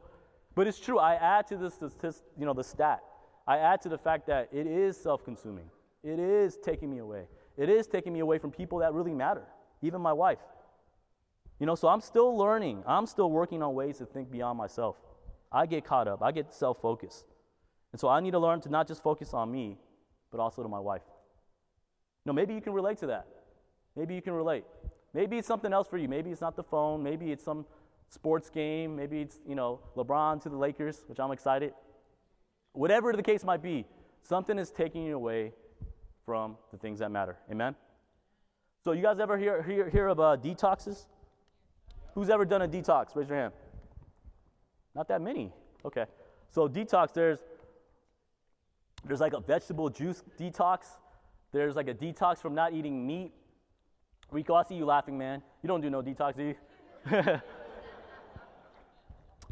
[0.56, 0.98] But it's true.
[0.98, 3.04] I add to this, this, this, you know, the stat.
[3.50, 5.72] I add to the fact that it is self-consuming.
[6.04, 7.24] It is taking me away.
[7.58, 9.42] It is taking me away from people that really matter,
[9.82, 10.38] even my wife.
[11.60, 12.84] You know, so I'm still learning.
[12.86, 14.98] I'm still working on ways to think beyond myself.
[15.52, 16.22] I get caught up.
[16.22, 17.26] I get self-focused.
[17.92, 19.80] And so I need to learn to not just focus on me,
[20.30, 21.02] but also to my wife.
[22.28, 23.26] Know, maybe you can relate to that.
[23.96, 24.66] Maybe you can relate.
[25.16, 26.08] Maybe it's something else for you.
[26.08, 27.02] Maybe it's not the phone.
[27.02, 27.66] Maybe it's some
[28.10, 28.96] sports game.
[28.96, 31.74] Maybe it's, you know, LeBron to the Lakers, which I'm excited.
[32.74, 33.86] Whatever the case might be,
[34.22, 35.54] something is taking you away
[36.26, 37.38] from the things that matter.
[37.52, 37.76] Amen?
[38.84, 41.06] So, you guys ever hear, hear, hear of uh, detoxes?
[42.14, 43.16] Who's ever done a detox?
[43.16, 43.54] Raise your hand.
[44.96, 45.52] Not that many.
[45.84, 46.06] Okay.
[46.52, 47.40] So, detox, there's,
[49.04, 50.86] there's like a vegetable juice detox.
[51.52, 53.32] There's like a detox from not eating meat.
[54.32, 55.42] Rico, I see you laughing, man.
[55.64, 57.42] You don't do no detox, do you?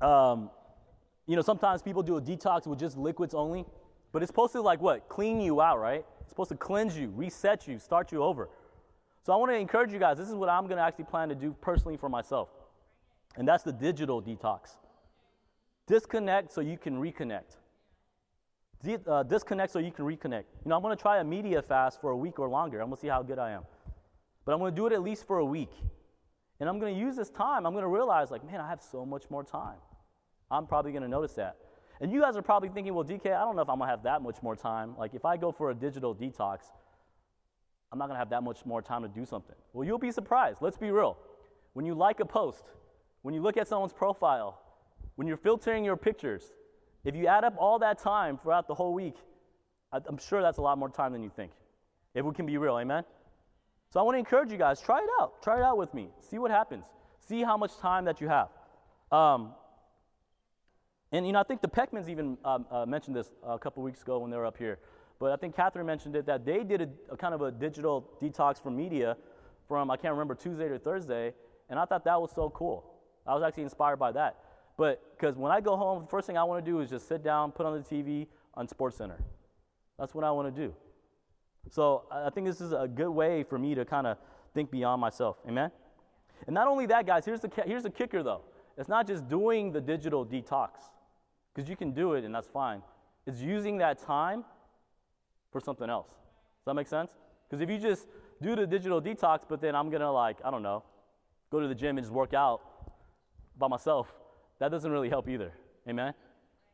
[0.01, 0.51] Um,
[1.27, 3.65] you know, sometimes people do a detox with just liquids only,
[4.11, 5.07] but it's supposed to like what?
[5.09, 6.05] Clean you out, right?
[6.21, 8.49] It's supposed to cleanse you, reset you, start you over.
[9.23, 10.17] So I want to encourage you guys.
[10.17, 12.47] This is what I'm going to actually plan to do personally for myself.
[13.35, 14.77] And that's the digital detox.
[15.85, 17.57] Disconnect so you can reconnect.
[19.05, 20.45] Uh, disconnect so you can reconnect.
[20.63, 22.79] You know, I'm going to try a media fast for a week or longer.
[22.79, 23.63] I'm going to see how good I am.
[24.45, 25.71] But I'm going to do it at least for a week.
[26.59, 27.65] And I'm going to use this time.
[27.65, 29.77] I'm going to realize, like, man, I have so much more time.
[30.49, 31.57] I'm probably going to notice that.
[31.99, 33.91] And you guys are probably thinking, well, DK, I don't know if I'm going to
[33.91, 34.95] have that much more time.
[34.97, 36.59] Like, if I go for a digital detox,
[37.91, 39.55] I'm not going to have that much more time to do something.
[39.73, 40.59] Well, you'll be surprised.
[40.61, 41.17] Let's be real.
[41.73, 42.65] When you like a post,
[43.23, 44.59] when you look at someone's profile,
[45.15, 46.51] when you're filtering your pictures,
[47.03, 49.15] if you add up all that time throughout the whole week,
[49.91, 51.51] I'm sure that's a lot more time than you think.
[52.13, 53.03] If we can be real, amen?
[53.89, 55.41] So I want to encourage you guys, try it out.
[55.41, 56.09] Try it out with me.
[56.19, 56.85] See what happens.
[57.19, 58.49] See how much time that you have.
[59.11, 59.53] Um,
[61.11, 64.01] and, you know, I think the Peckmans even um, uh, mentioned this a couple weeks
[64.01, 64.79] ago when they were up here.
[65.19, 68.11] But I think Catherine mentioned it that they did a, a kind of a digital
[68.21, 69.17] detox from media
[69.67, 71.33] from, I can't remember, Tuesday or Thursday.
[71.69, 72.85] And I thought that was so cool.
[73.25, 74.37] I was actually inspired by that.
[74.77, 77.07] But because when I go home, the first thing I want to do is just
[77.07, 79.19] sit down, put on the TV on SportsCenter.
[79.97, 80.73] That's what I want to do.
[81.69, 84.17] So I think this is a good way for me to kind of
[84.53, 85.37] think beyond myself.
[85.47, 85.71] Amen?
[86.45, 88.41] And not only that, guys, here's the, here's the kicker though.
[88.77, 90.69] It's not just doing the digital detox,
[91.57, 92.83] because you can do it and that's fine.
[93.25, 94.45] It's using that time
[95.51, 96.09] for something else.
[96.09, 97.09] Does that make sense?
[97.49, 98.07] Because if you just
[98.43, 100.83] do the digital detox, but then I'm to, like, I don't know,
[101.49, 102.61] go to the gym and just work out
[103.57, 104.13] by myself,
[104.59, 105.51] that doesn't really help either.
[105.89, 106.13] Amen?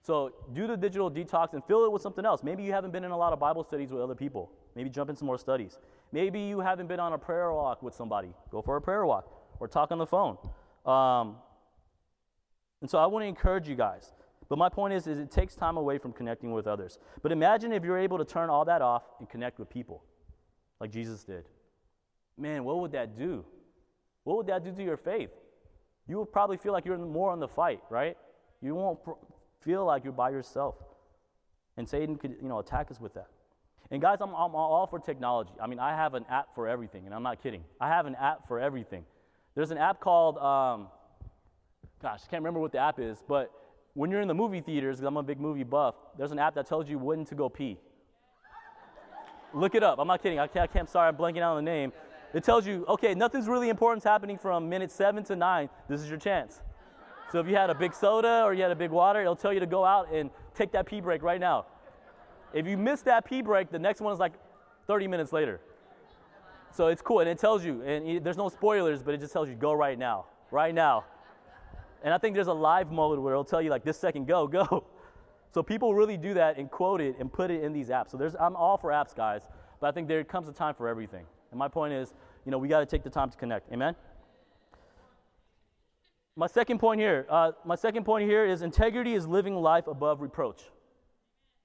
[0.01, 2.43] So do the digital detox and fill it with something else.
[2.43, 4.51] Maybe you haven't been in a lot of Bible studies with other people.
[4.75, 5.79] Maybe jump in some more studies.
[6.11, 8.33] Maybe you haven't been on a prayer walk with somebody.
[8.51, 10.37] Go for a prayer walk or talk on the phone.
[10.85, 11.37] Um,
[12.81, 14.11] and so I want to encourage you guys.
[14.49, 16.99] But my point is, is it takes time away from connecting with others.
[17.21, 20.03] But imagine if you're able to turn all that off and connect with people,
[20.79, 21.45] like Jesus did.
[22.37, 23.45] Man, what would that do?
[24.23, 25.31] What would that do to your faith?
[26.07, 28.17] You will probably feel like you're more on the fight, right?
[28.61, 29.11] You won't pr-
[29.61, 30.75] feel like you're by yourself.
[31.77, 33.27] And Satan could, you know, attack us with that.
[33.91, 35.51] And guys, I'm, I'm all for technology.
[35.61, 37.63] I mean, I have an app for everything, and I'm not kidding.
[37.79, 39.05] I have an app for everything.
[39.55, 40.87] There's an app called, um,
[42.01, 43.51] gosh, I can't remember what the app is, but
[43.93, 46.55] when you're in the movie theaters, because I'm a big movie buff, there's an app
[46.55, 47.77] that tells you when to go pee.
[49.53, 49.99] Look it up.
[49.99, 50.39] I'm not kidding.
[50.39, 51.93] I can't, I can't, sorry, I'm blanking out on the name.
[52.33, 55.69] It tells you, okay, nothing's really important happening from minute seven to nine.
[55.87, 56.61] This is your chance.
[57.31, 59.53] So if you had a big soda or you had a big water, it'll tell
[59.53, 61.67] you to go out and take that pee break right now.
[62.53, 64.33] If you miss that pee break, the next one is like
[64.87, 65.59] 30 minutes later.
[66.71, 69.47] So it's cool, and it tells you, and there's no spoilers, but it just tells
[69.47, 71.05] you go right now, right now.
[72.03, 74.45] And I think there's a live mode where it'll tell you like this second, go,
[74.59, 74.85] go.
[75.51, 78.09] So people really do that and quote it and put it in these apps.
[78.09, 79.43] So there's, I'm all for apps, guys,
[79.79, 81.25] but I think there comes a time for everything.
[81.51, 82.13] And my point is,
[82.45, 83.71] you know, we got to take the time to connect.
[83.71, 83.95] Amen.
[86.35, 90.19] My second point here, uh, my second point here is integrity is living life above
[90.21, 90.63] reproach.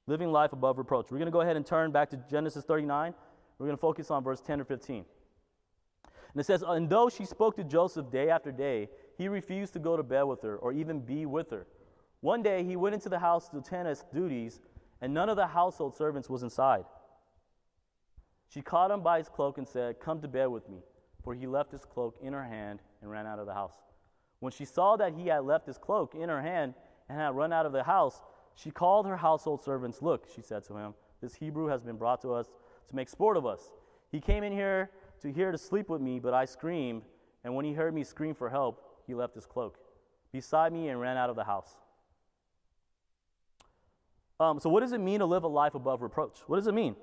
[0.07, 1.11] Living life above reproach.
[1.11, 3.15] We're going to go ahead and turn back to Genesis 39.
[3.59, 4.97] We're going to focus on verse 10 or 15.
[4.97, 9.79] And it says, And though she spoke to Joseph day after day, he refused to
[9.79, 11.67] go to bed with her or even be with her.
[12.21, 14.61] One day he went into the house to attend his duties,
[15.01, 16.85] and none of the household servants was inside.
[18.49, 20.79] She caught him by his cloak and said, Come to bed with me.
[21.23, 23.75] For he left his cloak in her hand and ran out of the house.
[24.41, 26.75] When she saw that he had left his cloak in her hand
[27.09, 28.23] and had run out of the house,
[28.55, 30.01] she called her household servants.
[30.01, 32.47] Look, she said to him, this Hebrew has been brought to us
[32.89, 33.73] to make sport of us.
[34.11, 37.03] He came in here to here to sleep with me, but I screamed,
[37.45, 39.79] and when he heard me scream for help, he left his cloak
[40.31, 41.75] beside me and ran out of the house.
[44.39, 46.39] Um, so, what does it mean to live a life above reproach?
[46.47, 46.95] What does it mean?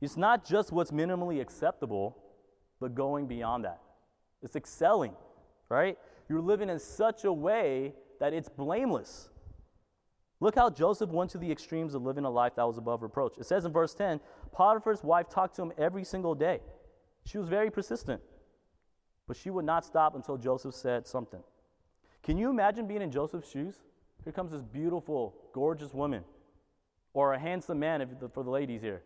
[0.00, 2.16] It's not just what's minimally acceptable,
[2.80, 3.80] but going beyond that.
[4.42, 5.12] It's excelling,
[5.68, 5.98] right?
[6.28, 9.28] You're living in such a way that it's blameless.
[10.40, 13.38] Look how Joseph went to the extremes of living a life that was above reproach.
[13.38, 14.18] It says in verse 10
[14.52, 16.60] Potiphar's wife talked to him every single day.
[17.24, 18.20] She was very persistent,
[19.26, 21.42] but she would not stop until Joseph said something.
[22.22, 23.80] Can you imagine being in Joseph's shoes?
[24.24, 26.24] Here comes this beautiful, gorgeous woman,
[27.12, 29.02] or a handsome man for the ladies here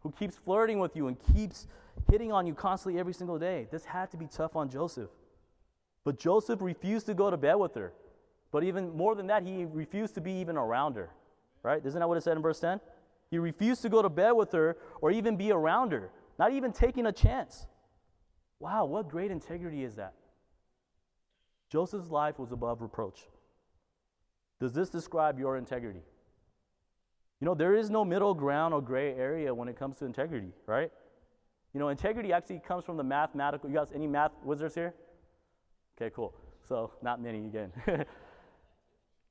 [0.00, 1.66] who keeps flirting with you and keeps
[2.10, 3.66] hitting on you constantly every single day.
[3.70, 5.10] This had to be tough on Joseph.
[6.04, 7.92] But Joseph refused to go to bed with her.
[8.50, 11.10] But even more than that, he refused to be even around her.
[11.62, 11.84] Right?
[11.84, 12.80] Isn't that what it said in verse 10?
[13.30, 16.72] He refused to go to bed with her or even be around her, not even
[16.72, 17.66] taking a chance.
[18.60, 20.14] Wow, what great integrity is that?
[21.70, 23.26] Joseph's life was above reproach.
[24.60, 26.02] Does this describe your integrity?
[27.40, 30.52] You know, there is no middle ground or gray area when it comes to integrity,
[30.66, 30.90] right?
[31.72, 33.70] You know, integrity actually comes from the mathematical.
[33.70, 34.94] You guys, any math wizards here?
[35.96, 36.34] Okay, cool.
[36.68, 37.72] So, not many again.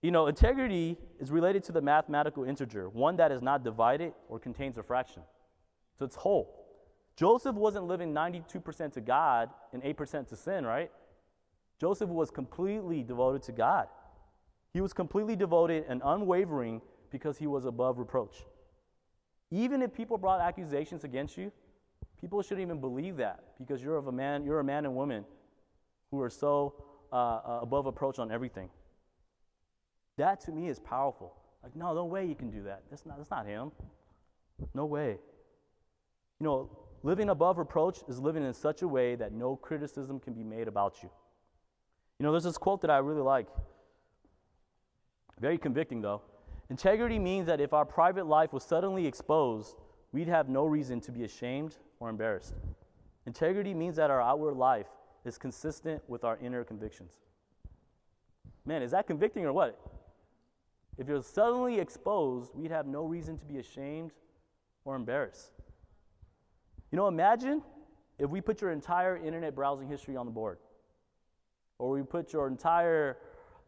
[0.01, 4.39] you know, integrity is related to the mathematical integer, one that is not divided or
[4.39, 5.21] contains a fraction.
[5.99, 6.58] So, it's whole.
[7.19, 10.89] Joseph wasn't living 92% to God and 8% to sin, right?
[11.77, 13.89] Joseph was completely devoted to God.
[14.73, 18.45] He was completely devoted and unwavering because he was above reproach.
[19.51, 21.51] Even if people brought accusations against you,
[22.21, 25.25] people shouldn't even believe that because you're of a man, you're a man and woman
[26.11, 26.73] who are so
[27.11, 28.69] uh, uh, above reproach on everything.
[30.15, 31.35] That to me is powerful.
[31.63, 32.83] Like, no, no way you can do that.
[32.89, 33.73] That's not, that's not him.
[34.73, 35.17] No way.
[36.39, 36.69] You know,
[37.03, 40.67] living above reproach is living in such a way that no criticism can be made
[40.67, 41.09] about you.
[42.19, 43.47] You know, there's this quote that I really like.
[45.39, 46.21] Very convicting, though.
[46.69, 49.75] Integrity means that if our private life was suddenly exposed,
[50.11, 52.53] we'd have no reason to be ashamed or embarrassed.
[53.25, 54.87] Integrity means that our outward life
[55.25, 57.13] is consistent with our inner convictions.
[58.65, 59.79] Man, is that convicting or what?
[60.97, 64.11] If you're suddenly exposed, we'd have no reason to be ashamed
[64.83, 65.51] or embarrassed.
[66.91, 67.61] You know, imagine
[68.17, 70.57] if we put your entire internet browsing history on the board,
[71.77, 73.17] or we put your entire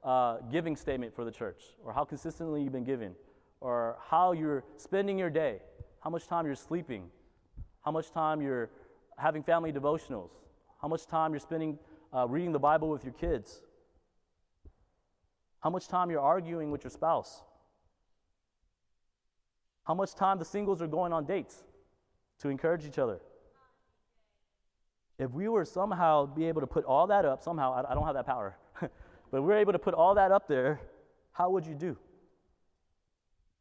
[0.04, 3.14] uh, giving statement for the church, or how consistently you've been giving,
[3.60, 5.60] or how you're spending your day,
[6.04, 7.10] how much time you're sleeping,
[7.86, 8.72] how much time you're
[9.18, 10.32] having family devotionals,
[10.82, 11.78] how much time you're spending
[12.14, 13.62] uh, reading the Bible with your kids,
[15.60, 17.44] how much time you're arguing with your spouse,
[19.84, 21.64] how much time the singles are going on dates
[22.42, 23.20] to encourage each other.
[25.20, 28.16] If we were somehow be able to put all that up, somehow, I, don't have
[28.16, 30.82] that power, but we're able to put all that up there,
[31.32, 31.96] how would you do?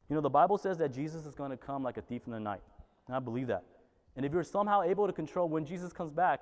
[0.08, 2.32] You know, the Bible says that Jesus is going to come like a thief in
[2.32, 2.62] the night.
[3.06, 3.64] And I believe that.
[4.16, 6.40] And if you're somehow able to control when Jesus comes back,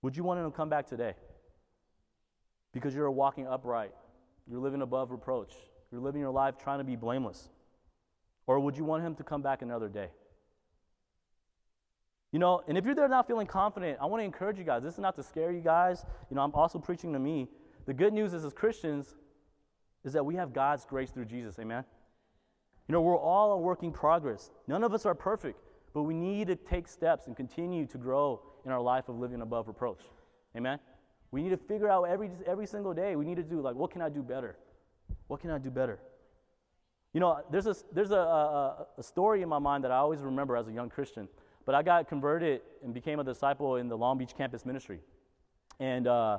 [0.00, 1.14] would you want him to come back today?
[2.72, 3.92] Because you're walking upright,
[4.48, 5.52] you're living above reproach,
[5.90, 7.48] you're living your life trying to be blameless.
[8.46, 10.08] Or would you want him to come back another day?
[12.32, 14.82] You know, and if you're there not feeling confident, I want to encourage you guys.
[14.82, 16.04] This is not to scare you guys.
[16.30, 17.48] You know, I'm also preaching to me.
[17.84, 19.14] The good news is, as Christians,
[20.02, 21.58] is that we have God's grace through Jesus.
[21.58, 21.84] Amen.
[22.88, 24.50] You know, we're all a working progress.
[24.66, 25.60] None of us are perfect,
[25.92, 29.42] but we need to take steps and continue to grow in our life of living
[29.42, 30.00] above reproach.
[30.56, 30.78] Amen.
[31.30, 33.14] We need to figure out every every single day.
[33.16, 34.56] We need to do like, what can I do better?
[35.28, 35.98] What can I do better?
[37.14, 40.20] You know, there's a there's a, a, a story in my mind that I always
[40.20, 41.28] remember as a young Christian.
[41.64, 45.00] But I got converted and became a disciple in the Long Beach campus ministry.
[45.78, 46.38] And uh,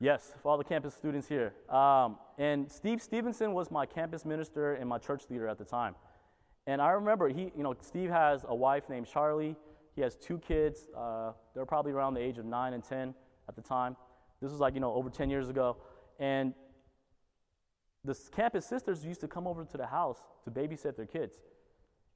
[0.00, 1.52] yes, for all the campus students here.
[1.68, 5.94] Um, and Steve Stevenson was my campus minister and my church leader at the time.
[6.66, 9.56] And I remember he, you know, Steve has a wife named Charlie.
[9.94, 10.88] He has two kids.
[10.96, 13.14] Uh, they're probably around the age of nine and 10
[13.48, 13.96] at the time.
[14.40, 15.76] This was like, you know, over 10 years ago.
[16.18, 16.54] And
[18.04, 21.36] the campus sisters used to come over to the house to babysit their kids.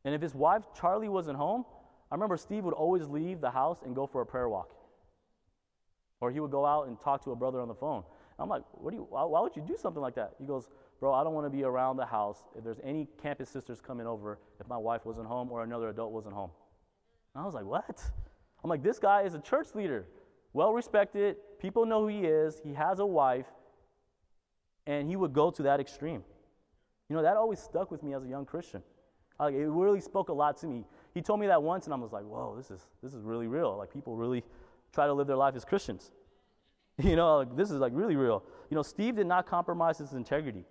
[0.05, 1.65] And if his wife, Charlie, wasn't home,
[2.11, 4.71] I remember Steve would always leave the house and go for a prayer walk.
[6.21, 8.03] Or he would go out and talk to a brother on the phone.
[8.39, 10.35] I'm like, what do you, why, why would you do something like that?
[10.39, 10.69] He goes,
[11.01, 14.07] bro, I don't want to be around the house if there's any campus sisters coming
[14.07, 16.51] over if my wife wasn't home or another adult wasn't home.
[17.35, 18.01] And I was like, what?
[18.63, 20.07] I'm like, this guy is a church leader,
[20.53, 21.37] well respected.
[21.61, 22.61] People know who he is.
[22.65, 23.47] He has a wife.
[24.87, 26.23] And he would go to that extreme.
[27.09, 28.83] You know, that always stuck with me as a young Christian.
[29.39, 30.85] Like, it really spoke a lot to me.
[31.15, 33.47] He told me that once, and I was like, whoa, this is, this is really
[33.47, 33.77] real.
[33.77, 34.45] Like, people really
[34.93, 36.11] try to live their life as Christians.
[37.01, 38.43] You know, like, this is like really real.
[38.71, 40.65] You know, Steve did not compromise his integrity.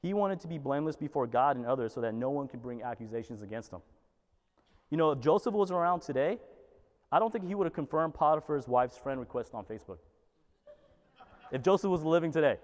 [0.00, 2.82] He wanted to be blameless before God and others so that no one could bring
[2.82, 3.80] accusations against him.
[4.88, 6.38] You know, if Joseph was around today,
[7.12, 9.98] I don't think he would have confirmed Potiphar's wife's friend request on Facebook.
[11.52, 12.56] if Joseph was living today.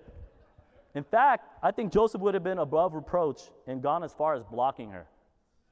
[0.95, 4.43] In fact, I think Joseph would have been above reproach and gone as far as
[4.43, 5.07] blocking her.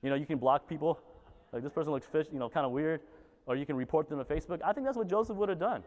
[0.02, 0.98] You know, you can block people
[1.52, 3.00] like this person looks fish, you know, kind of weird,
[3.46, 4.60] or you can report them to Facebook.
[4.64, 5.82] I think that's what Joseph would have done.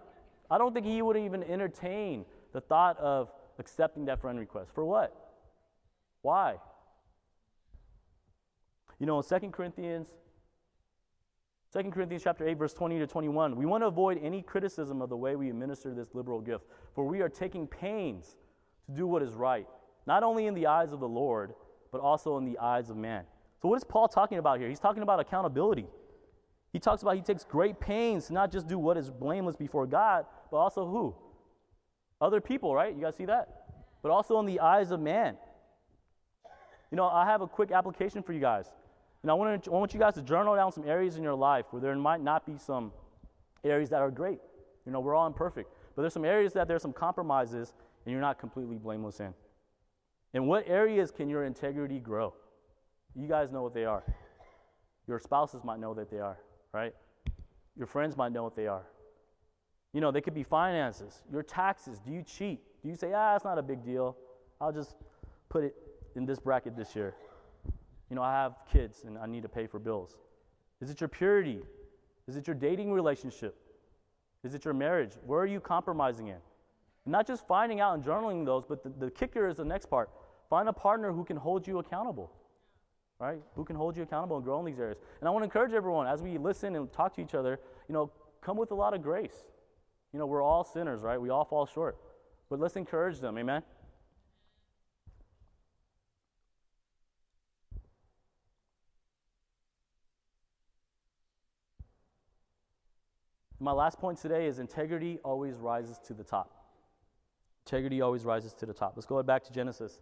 [0.52, 4.72] I don't think he would even entertain the thought of accepting that friend request.
[4.74, 5.16] For what?
[6.22, 6.56] Why?
[9.00, 10.14] You know, in 2 Corinthians,
[11.74, 15.10] 2 Corinthians chapter 8, verse 20 to 21, we want to avoid any criticism of
[15.10, 18.36] the way we administer this liberal gift, for we are taking pains
[18.86, 19.68] to do what is right,
[20.06, 21.54] not only in the eyes of the Lord,
[21.92, 23.24] but also in the eyes of man.
[23.64, 24.68] So, what is Paul talking about here?
[24.68, 25.88] He's talking about accountability.
[26.74, 29.88] He talks about he takes great pains to not just do what is blameless before
[29.88, 31.16] God, but also who?
[32.20, 32.94] Other people, right?
[32.94, 33.48] You guys see that?
[34.02, 35.38] But also in the eyes of man.
[36.92, 38.70] You know, I have a quick application for you guys.
[39.22, 41.34] And I want, to, I want you guys to journal down some areas in your
[41.34, 42.92] life where there might not be some
[43.64, 44.40] areas that are great.
[44.86, 45.72] You know, we're all imperfect.
[45.96, 47.72] But there's some areas that there's some compromises
[48.06, 49.34] and you're not completely blameless in.
[50.34, 52.34] In what areas can your integrity grow?
[53.16, 54.04] You guys know what they are.
[55.08, 56.38] Your spouses might know that they are,
[56.74, 56.94] right?
[57.78, 58.86] Your friends might know what they are.
[59.94, 62.00] You know, they could be finances, your taxes.
[62.00, 62.62] Do you cheat?
[62.82, 64.18] Do you say, ah, it's not a big deal?
[64.60, 64.96] I'll just
[65.50, 65.76] put it
[66.16, 67.16] in this bracket this year.
[68.10, 70.18] You know, I have kids and I need to pay for bills.
[70.82, 71.62] Is it your purity?
[72.28, 73.56] Is it your dating relationship?
[74.44, 75.12] Is it your marriage?
[75.26, 76.38] Where are you compromising in?
[77.06, 80.10] Not just finding out and journaling those, but the, the kicker is the next part.
[80.50, 82.32] Find a partner who can hold you accountable,
[83.24, 83.40] right?
[83.56, 84.98] Who can hold you accountable and grow in these areas.
[85.22, 87.58] And I want to encourage everyone as we listen and talk to each other,
[87.88, 88.12] you know,
[88.42, 89.46] come with a lot of grace.
[90.12, 91.20] You know, we're all sinners, right?
[91.20, 91.98] We all fall short.
[92.50, 93.64] But let's encourage them, amen?
[103.58, 106.52] My last point today is integrity always rises to the top.
[107.66, 108.98] Integrity always rises to the top.
[108.98, 110.02] Let's go back to Genesis.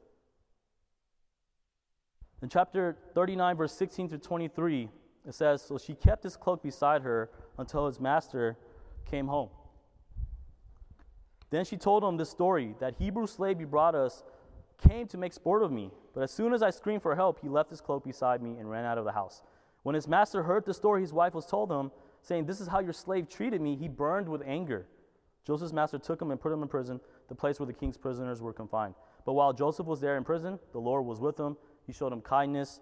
[2.42, 4.90] In chapter 39, verse 16 through 23,
[5.28, 8.58] it says So she kept his cloak beside her until his master
[9.06, 9.50] came home.
[11.52, 14.24] Then she told him this story that Hebrew slave you brought us
[14.88, 15.92] came to make sport of me.
[16.14, 18.70] But as soon as I screamed for help, he left his cloak beside me and
[18.70, 19.44] ran out of the house.
[19.84, 22.80] When his master heard the story his wife was told him, saying, This is how
[22.80, 24.88] your slave treated me, he burned with anger.
[25.46, 28.42] Joseph's master took him and put him in prison, the place where the king's prisoners
[28.42, 28.94] were confined.
[29.26, 31.58] But while Joseph was there in prison, the Lord was with him.
[31.86, 32.80] He showed him kindness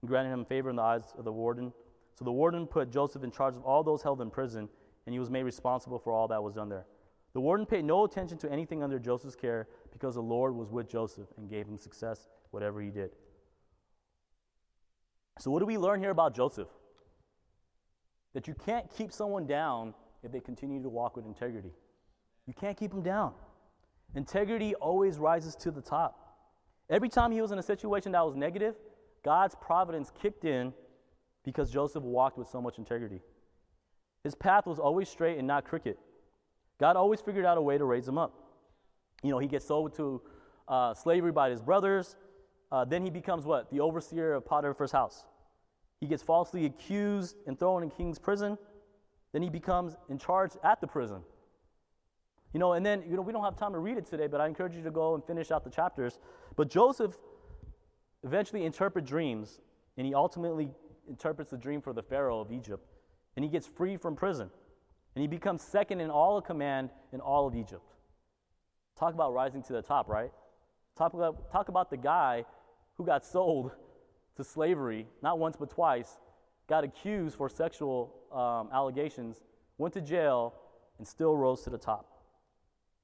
[0.00, 1.72] and granted him favor in the eyes of the warden.
[2.18, 4.68] So the warden put Joseph in charge of all those held in prison,
[5.06, 6.86] and he was made responsible for all that was done there.
[7.34, 10.88] The warden paid no attention to anything under Joseph's care because the Lord was with
[10.88, 13.10] Joseph and gave him success whatever he did.
[15.38, 16.68] So, what do we learn here about Joseph?
[18.34, 21.72] that you can't keep someone down if they continue to walk with integrity.
[22.46, 23.32] You can't keep them down.
[24.14, 26.27] Integrity always rises to the top.
[26.90, 28.74] Every time he was in a situation that was negative,
[29.24, 30.72] God's providence kicked in
[31.44, 33.20] because Joseph walked with so much integrity.
[34.24, 35.96] His path was always straight and not crooked.
[36.78, 38.34] God always figured out a way to raise him up.
[39.22, 40.22] You know, he gets sold to
[40.68, 42.16] uh, slavery by his brothers.
[42.70, 43.70] Uh, then he becomes what?
[43.70, 45.24] The overseer of Potiphar's house.
[46.00, 48.56] He gets falsely accused and thrown in king's prison.
[49.32, 51.22] Then he becomes in charge at the prison.
[52.52, 54.40] You know, and then, you know, we don't have time to read it today, but
[54.40, 56.18] I encourage you to go and finish out the chapters.
[56.56, 57.16] But Joseph
[58.24, 59.60] eventually interprets dreams,
[59.96, 60.70] and he ultimately
[61.08, 62.86] interprets the dream for the Pharaoh of Egypt.
[63.36, 64.50] And he gets free from prison.
[65.14, 67.94] And he becomes second in all of command in all of Egypt.
[68.98, 70.30] Talk about rising to the top, right?
[70.96, 72.44] Talk about, talk about the guy
[72.96, 73.72] who got sold
[74.36, 76.18] to slavery, not once but twice,
[76.68, 79.42] got accused for sexual um, allegations,
[79.78, 80.54] went to jail,
[80.98, 82.17] and still rose to the top.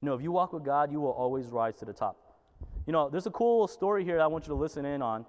[0.05, 2.17] Know, if you walk with God, you will always rise to the top.
[2.85, 5.25] You know, there's a cool story here that I want you to listen in on.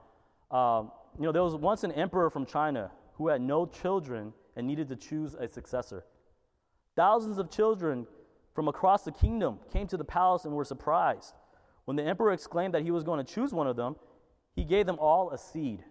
[0.51, 4.66] Um, you know, there was once an emperor from China who had no children and
[4.66, 6.05] needed to choose a successor.
[6.95, 8.07] Thousands of children
[8.55, 11.35] from across the kingdom came to the palace and were surprised.
[11.87, 13.97] When the emperor exclaimed that he was going to choose one of them,
[14.55, 15.85] he gave them all a seed.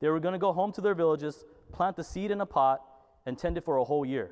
[0.00, 2.80] They were going to go home to their villages, plant the seed in a pot,
[3.26, 4.30] and tend it for a whole year.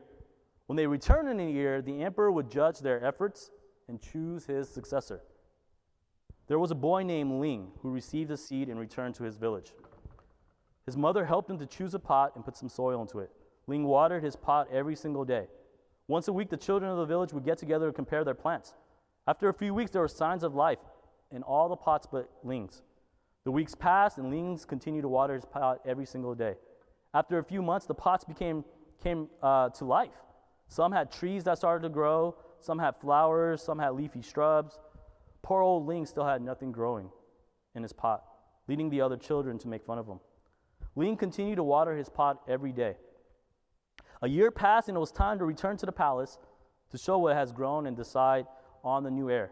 [0.67, 3.51] When they returned in a year, the emperor would judge their efforts
[3.89, 5.21] and choose his successor.
[6.49, 9.73] There was a boy named Ling who received the seed and returned to his village.
[10.85, 13.31] His mother helped him to choose a pot and put some soil into it.
[13.67, 15.49] Ling watered his pot every single day.
[16.07, 18.75] Once a week, the children of the village would get together and compare their plants.
[19.27, 20.79] After a few weeks, there were signs of life
[21.33, 22.83] in all the pots but Ling's.
[23.45, 26.55] The weeks passed, and Lings continued to water his pot every single day.
[27.13, 28.65] After a few months, the pots became
[29.03, 30.15] came uh, to life.
[30.69, 32.35] Some had trees that started to grow,
[32.67, 34.79] some had flowers, some had leafy shrubs.
[35.43, 37.09] Poor old Ling still had nothing growing
[37.77, 38.25] in his pot,
[38.67, 40.19] leading the other children to make fun of him.
[40.97, 42.97] Ling continued to water his pot every day.
[44.23, 46.39] A year passed, and it was time to return to the palace
[46.91, 48.47] to show what has grown and decide
[48.83, 49.51] on the new heir.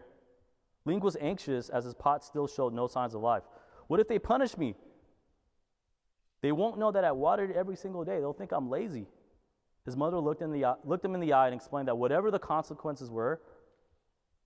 [0.83, 3.43] Ling was anxious as his pot still showed no signs of life.
[3.87, 4.75] What if they punish me?
[6.41, 8.19] They won't know that I watered every single day.
[8.19, 9.07] They'll think I'm lazy.
[9.85, 12.39] His mother looked, in the, looked him in the eye and explained that whatever the
[12.39, 13.39] consequences were,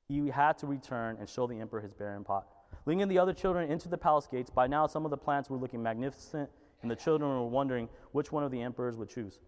[0.08, 2.48] he had to return and show the emperor his barren pot.
[2.86, 5.58] Leading the other children into the palace gates, by now some of the plants were
[5.58, 6.50] looking magnificent,
[6.82, 9.40] and the children were wondering which one of the emperors would choose.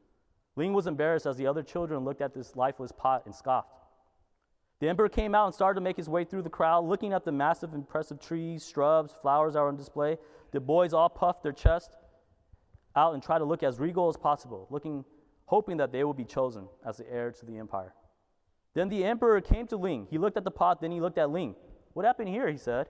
[0.55, 3.77] Ling was embarrassed as the other children looked at this lifeless pot and scoffed.
[4.79, 7.23] The emperor came out and started to make his way through the crowd, looking at
[7.23, 10.17] the massive, impressive trees, shrubs, flowers that were on display.
[10.51, 11.95] The boys all puffed their chest.
[12.95, 15.05] out and try to look as regal as possible, looking,
[15.52, 17.93] hoping that they would be chosen as the heir to the empire.
[18.74, 20.08] Then the emperor came to Ling.
[20.10, 21.56] He looked at the pot, then he looked at Ling.
[21.91, 22.47] What happened here?
[22.47, 22.88] He said.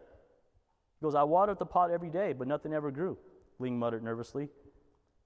[1.00, 3.18] He goes, I watered the pot every day, but nothing ever grew.
[3.58, 4.50] Ling muttered nervously.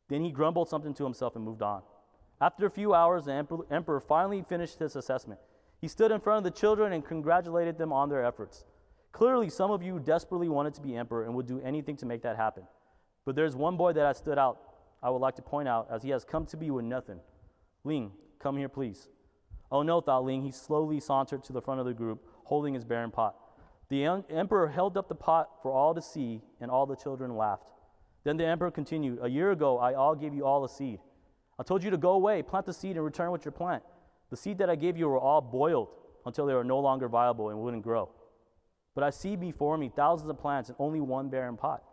[0.08, 1.82] Then he grumbled something to himself and moved on.
[2.40, 5.42] After a few hours, the emperor, finally finished his assessment.
[5.82, 8.64] He stood in front of the children and congratulated them on their efforts.
[9.12, 12.22] Clearly, some of you desperately wanted to be emperor and would do anything to make
[12.22, 12.64] that happen.
[13.26, 14.58] But there's one boy that I stood out,
[15.06, 17.20] I would like to point out, as he has come to be with nothing.
[17.84, 19.08] Ling, come here, please.
[19.72, 20.42] Oh no, thought Ling.
[20.42, 23.36] He slowly sauntered to the front of the group, holding his barren pot.
[23.90, 27.68] The emperor held up the pot for all to see, and all the children laughed.
[28.24, 31.00] Then the emperor continued, A year ago, I all gave you all a seed.
[31.60, 33.84] I told you to go away, plant the seed, and return with your plant.
[34.32, 35.90] The seed that I gave you were all boiled
[36.26, 38.10] until they were no longer viable and wouldn't grow.
[38.96, 41.84] But I see before me thousands of plants and only one barren pot.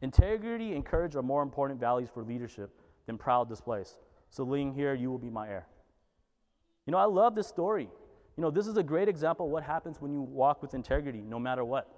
[0.00, 2.70] Integrity and courage are more important values for leadership
[3.06, 3.96] than proud displays.
[4.30, 5.66] So, Ling, here, you will be my heir.
[6.86, 7.88] You know, I love this story.
[8.36, 11.22] You know, this is a great example of what happens when you walk with integrity,
[11.26, 11.88] no matter what.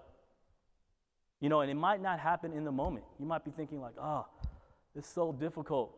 [1.41, 3.05] You know, and it might not happen in the moment.
[3.19, 4.49] You might be thinking, like, ah, oh,
[4.95, 5.95] it's so difficult.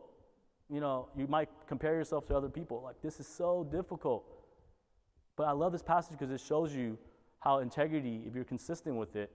[0.69, 2.81] You know, you might compare yourself to other people.
[2.83, 4.25] Like, this is so difficult.
[5.35, 6.97] But I love this passage because it shows you
[7.39, 9.31] how integrity, if you're consistent with it,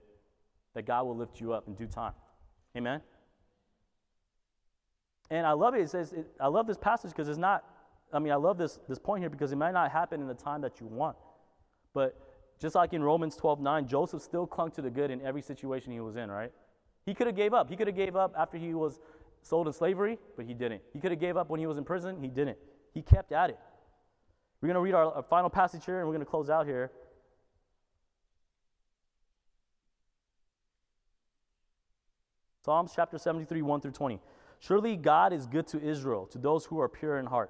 [0.73, 2.13] that God will lift you up in due time.
[2.77, 3.01] Amen?
[5.29, 5.81] And I love it.
[5.81, 7.63] It says, it, I love this passage because it's not,
[8.11, 10.33] I mean, I love this, this point here because it might not happen in the
[10.33, 11.17] time that you want.
[11.93, 12.17] But
[12.59, 15.91] just like in Romans 12 9, Joseph still clung to the good in every situation
[15.91, 16.51] he was in, right?
[17.05, 17.69] He could have gave up.
[17.69, 18.99] He could have gave up after he was
[19.41, 20.81] sold in slavery, but he didn't.
[20.93, 22.21] He could have gave up when he was in prison.
[22.21, 22.57] He didn't.
[22.93, 23.59] He kept at it.
[24.61, 26.65] We're going to read our, our final passage here, and we're going to close out
[26.65, 26.91] here.
[32.69, 34.19] Psalms chapter 73, 1 through 20.
[34.59, 37.49] Surely God is good to Israel, to those who are pure in heart.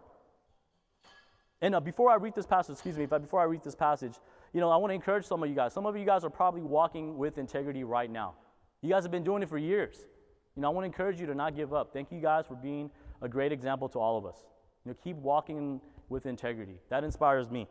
[1.62, 4.14] And uh, before I read this passage, excuse me, but before I read this passage,
[4.54, 5.74] you know, I want to encourage some of you guys.
[5.74, 8.36] Some of you guys are probably walking with integrity right now.
[8.82, 10.08] You guys have been doing it for years.
[10.56, 11.92] You know, I want to encourage you to not give up.
[11.92, 12.90] Thank you guys for being
[13.22, 14.38] a great example to all of us.
[14.86, 16.78] You know, keep walking with integrity.
[16.90, 17.68] That inspires me.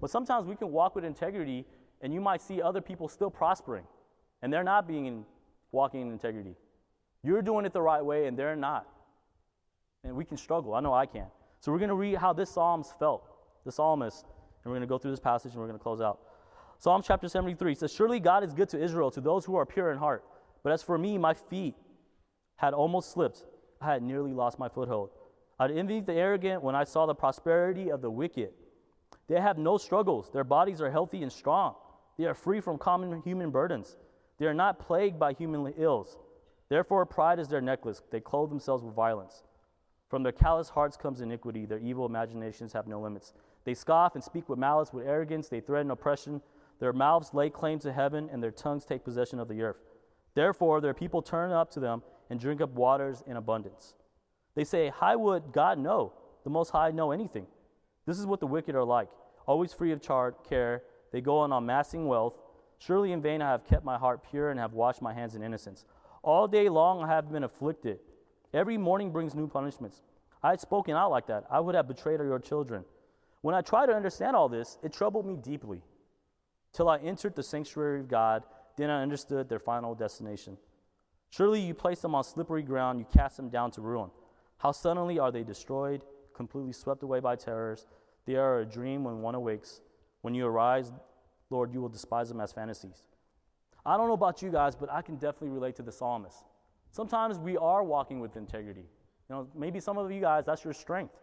[0.00, 1.66] But sometimes we can walk with integrity
[2.00, 3.84] and you might see other people still prospering
[4.40, 5.24] and they're not being in,
[5.72, 6.54] walking in integrity.
[7.22, 8.86] You're doing it the right way and they're not.
[10.04, 10.74] And we can struggle.
[10.74, 11.26] I know I can.
[11.60, 13.24] So we're going to read how this Psalms felt,
[13.64, 14.24] the psalmist,
[14.64, 16.20] and we're going to go through this passage and we're going to close out.
[16.78, 19.92] Psalm chapter 73 says, Surely God is good to Israel, to those who are pure
[19.92, 20.24] in heart.
[20.64, 21.74] But as for me, my feet
[22.56, 23.44] had almost slipped.
[23.80, 25.10] I had nearly lost my foothold.
[25.58, 28.50] I envied the arrogant when I saw the prosperity of the wicked.
[29.28, 30.30] They have no struggles.
[30.32, 31.76] Their bodies are healthy and strong.
[32.18, 33.96] They are free from common human burdens.
[34.38, 36.18] They are not plagued by human ills.
[36.68, 38.02] Therefore, pride is their necklace.
[38.10, 39.42] They clothe themselves with violence.
[40.08, 41.64] From their callous hearts comes iniquity.
[41.66, 43.32] Their evil imaginations have no limits.
[43.64, 45.48] They scoff and speak with malice, with arrogance.
[45.48, 46.42] They threaten oppression.
[46.80, 49.78] Their mouths lay claim to heaven, and their tongues take possession of the earth.
[50.34, 53.94] Therefore, their people turn up to them and drink up waters in abundance.
[54.54, 56.12] They say, How would God know?
[56.44, 57.46] The Most High know anything.
[58.06, 59.08] This is what the wicked are like,
[59.46, 60.82] always free of char- care.
[61.12, 62.34] They go on amassing wealth.
[62.84, 65.42] Surely in vain I have kept my heart pure and have washed my hands in
[65.42, 65.84] innocence.
[66.22, 68.00] All day long I have been afflicted.
[68.52, 70.02] Every morning brings new punishments.
[70.42, 71.44] I had spoken out like that.
[71.48, 72.84] I would have betrayed your children.
[73.40, 75.80] When I tried to understand all this, it troubled me deeply.
[76.72, 78.42] Till I entered the sanctuary of God,
[78.76, 80.56] then I understood their final destination.
[81.30, 84.10] Surely you place them on slippery ground, you cast them down to ruin.
[84.58, 86.02] How suddenly are they destroyed,
[86.34, 87.86] completely swept away by terrors.
[88.26, 89.82] They are a dream when one awakes.
[90.22, 90.90] When you arise,
[91.52, 93.02] Lord, you will despise them as fantasies.
[93.84, 96.44] I don't know about you guys, but I can definitely relate to the psalmist.
[96.90, 98.86] Sometimes we are walking with integrity.
[99.28, 101.14] You know, maybe some of you guys, that's your strength.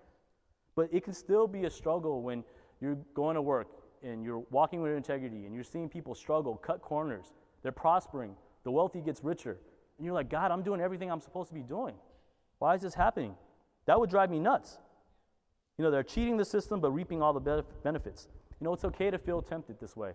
[0.75, 2.43] But it can still be a struggle when
[2.79, 3.67] you're going to work
[4.03, 7.33] and you're walking with integrity and you're seeing people struggle, cut corners.
[7.63, 8.35] They're prospering.
[8.63, 9.57] The wealthy gets richer.
[9.97, 11.95] And you're like, God, I'm doing everything I'm supposed to be doing.
[12.59, 13.35] Why is this happening?
[13.85, 14.77] That would drive me nuts.
[15.77, 18.27] You know, they're cheating the system but reaping all the benefits.
[18.59, 20.11] You know, it's okay to feel tempted this way.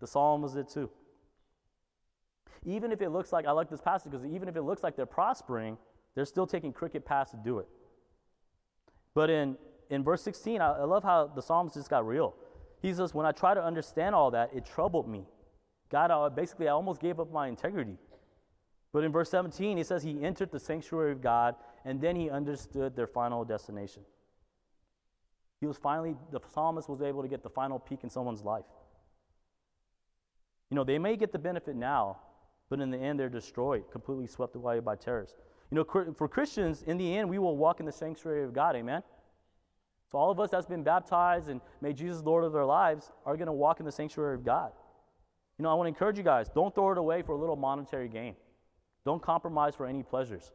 [0.00, 0.90] The psalm was it too.
[2.66, 4.96] Even if it looks like, I like this passage because even if it looks like
[4.96, 5.76] they're prospering,
[6.14, 7.68] they're still taking crooked paths to do it.
[9.14, 9.56] But in,
[9.90, 12.34] in verse 16, I, I love how the psalmist just got real.
[12.80, 15.24] He says, When I try to understand all that, it troubled me.
[15.90, 17.96] God, I, basically, I almost gave up my integrity.
[18.92, 22.30] But in verse 17, he says he entered the sanctuary of God and then he
[22.30, 24.02] understood their final destination.
[25.64, 28.66] He was finally, the psalmist was able to get the final peak in someone's life.
[30.68, 32.18] You know, they may get the benefit now,
[32.68, 35.38] but in the end, they're destroyed, completely swept away by terrorists.
[35.70, 38.76] You know, for Christians, in the end, we will walk in the sanctuary of God.
[38.76, 39.02] Amen?
[40.12, 43.34] So, all of us that's been baptized and made Jesus Lord of their lives are
[43.34, 44.70] going to walk in the sanctuary of God.
[45.56, 47.56] You know, I want to encourage you guys don't throw it away for a little
[47.56, 48.36] monetary gain,
[49.06, 50.52] don't compromise for any pleasures.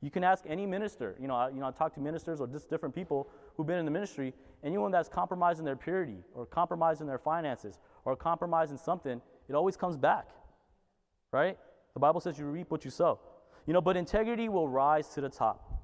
[0.00, 1.16] You can ask any minister.
[1.20, 3.78] You know, I, you know, I talk to ministers or just different people who've been
[3.78, 4.32] in the ministry.
[4.62, 9.96] Anyone that's compromising their purity or compromising their finances or compromising something, it always comes
[9.96, 10.28] back,
[11.32, 11.58] right?
[11.94, 13.18] The Bible says you reap what you sow.
[13.66, 15.82] You know, but integrity will rise to the top.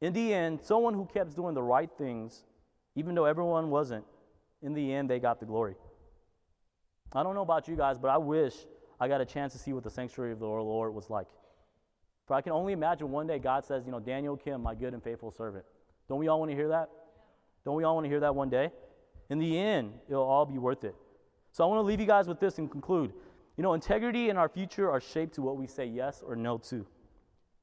[0.00, 2.44] In the end, someone who kept doing the right things,
[2.94, 4.04] even though everyone wasn't,
[4.62, 5.74] in the end, they got the glory.
[7.12, 8.54] I don't know about you guys, but I wish
[9.00, 11.26] I got a chance to see what the sanctuary of the Lord was like.
[12.26, 14.94] For I can only imagine one day God says, you know, Daniel Kim, my good
[14.94, 15.64] and faithful servant.
[16.08, 16.88] Don't we all want to hear that?
[17.64, 18.70] Don't we all want to hear that one day?
[19.30, 20.94] In the end, it'll all be worth it.
[21.52, 23.12] So I want to leave you guys with this and conclude.
[23.56, 26.58] You know, integrity and our future are shaped to what we say yes or no
[26.58, 26.86] to.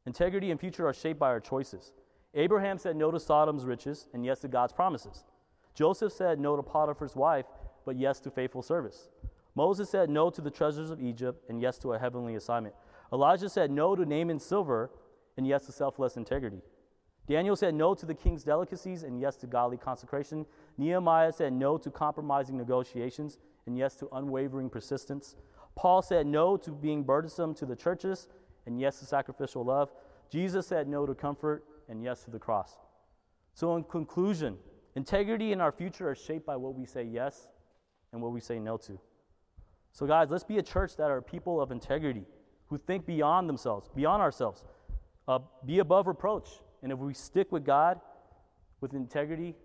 [0.05, 1.93] Integrity and future are shaped by our choices.
[2.33, 5.25] Abraham said no to Sodom's riches and yes to God's promises.
[5.73, 7.45] Joseph said no to Potiphar's wife,
[7.85, 9.09] but yes to faithful service.
[9.55, 12.75] Moses said no to the treasures of Egypt and yes to a heavenly assignment.
[13.11, 14.91] Elijah said no to Naaman's silver
[15.37, 16.61] and yes to selfless integrity.
[17.27, 20.45] Daniel said no to the king's delicacies and yes to godly consecration.
[20.77, 23.37] Nehemiah said no to compromising negotiations
[23.67, 25.35] and yes to unwavering persistence.
[25.75, 28.27] Paul said no to being burdensome to the churches
[28.65, 29.91] and yes to sacrificial love.
[30.31, 32.77] Jesus said no to comfort and yes to the cross.
[33.53, 34.57] So, in conclusion,
[34.95, 37.47] integrity in our future are shaped by what we say yes
[38.11, 38.99] and what we say no to.
[39.91, 42.25] So, guys, let's be a church that are people of integrity
[42.69, 44.63] who think beyond themselves, beyond ourselves,
[45.27, 46.47] uh, be above reproach.
[46.81, 47.99] And if we stick with God
[48.81, 49.55] with integrity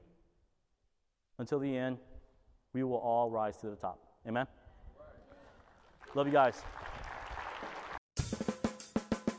[1.38, 1.98] until the end,
[2.72, 4.00] we will all rise to the top.
[4.26, 4.46] Amen?
[6.14, 6.62] Love you guys.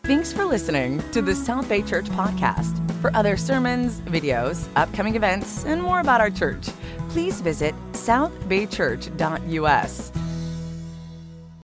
[0.03, 2.79] Thanks for listening to the South Bay Church podcast.
[3.01, 6.67] For other sermons, videos, upcoming events, and more about our church,
[7.09, 10.24] please visit southbaychurch.us.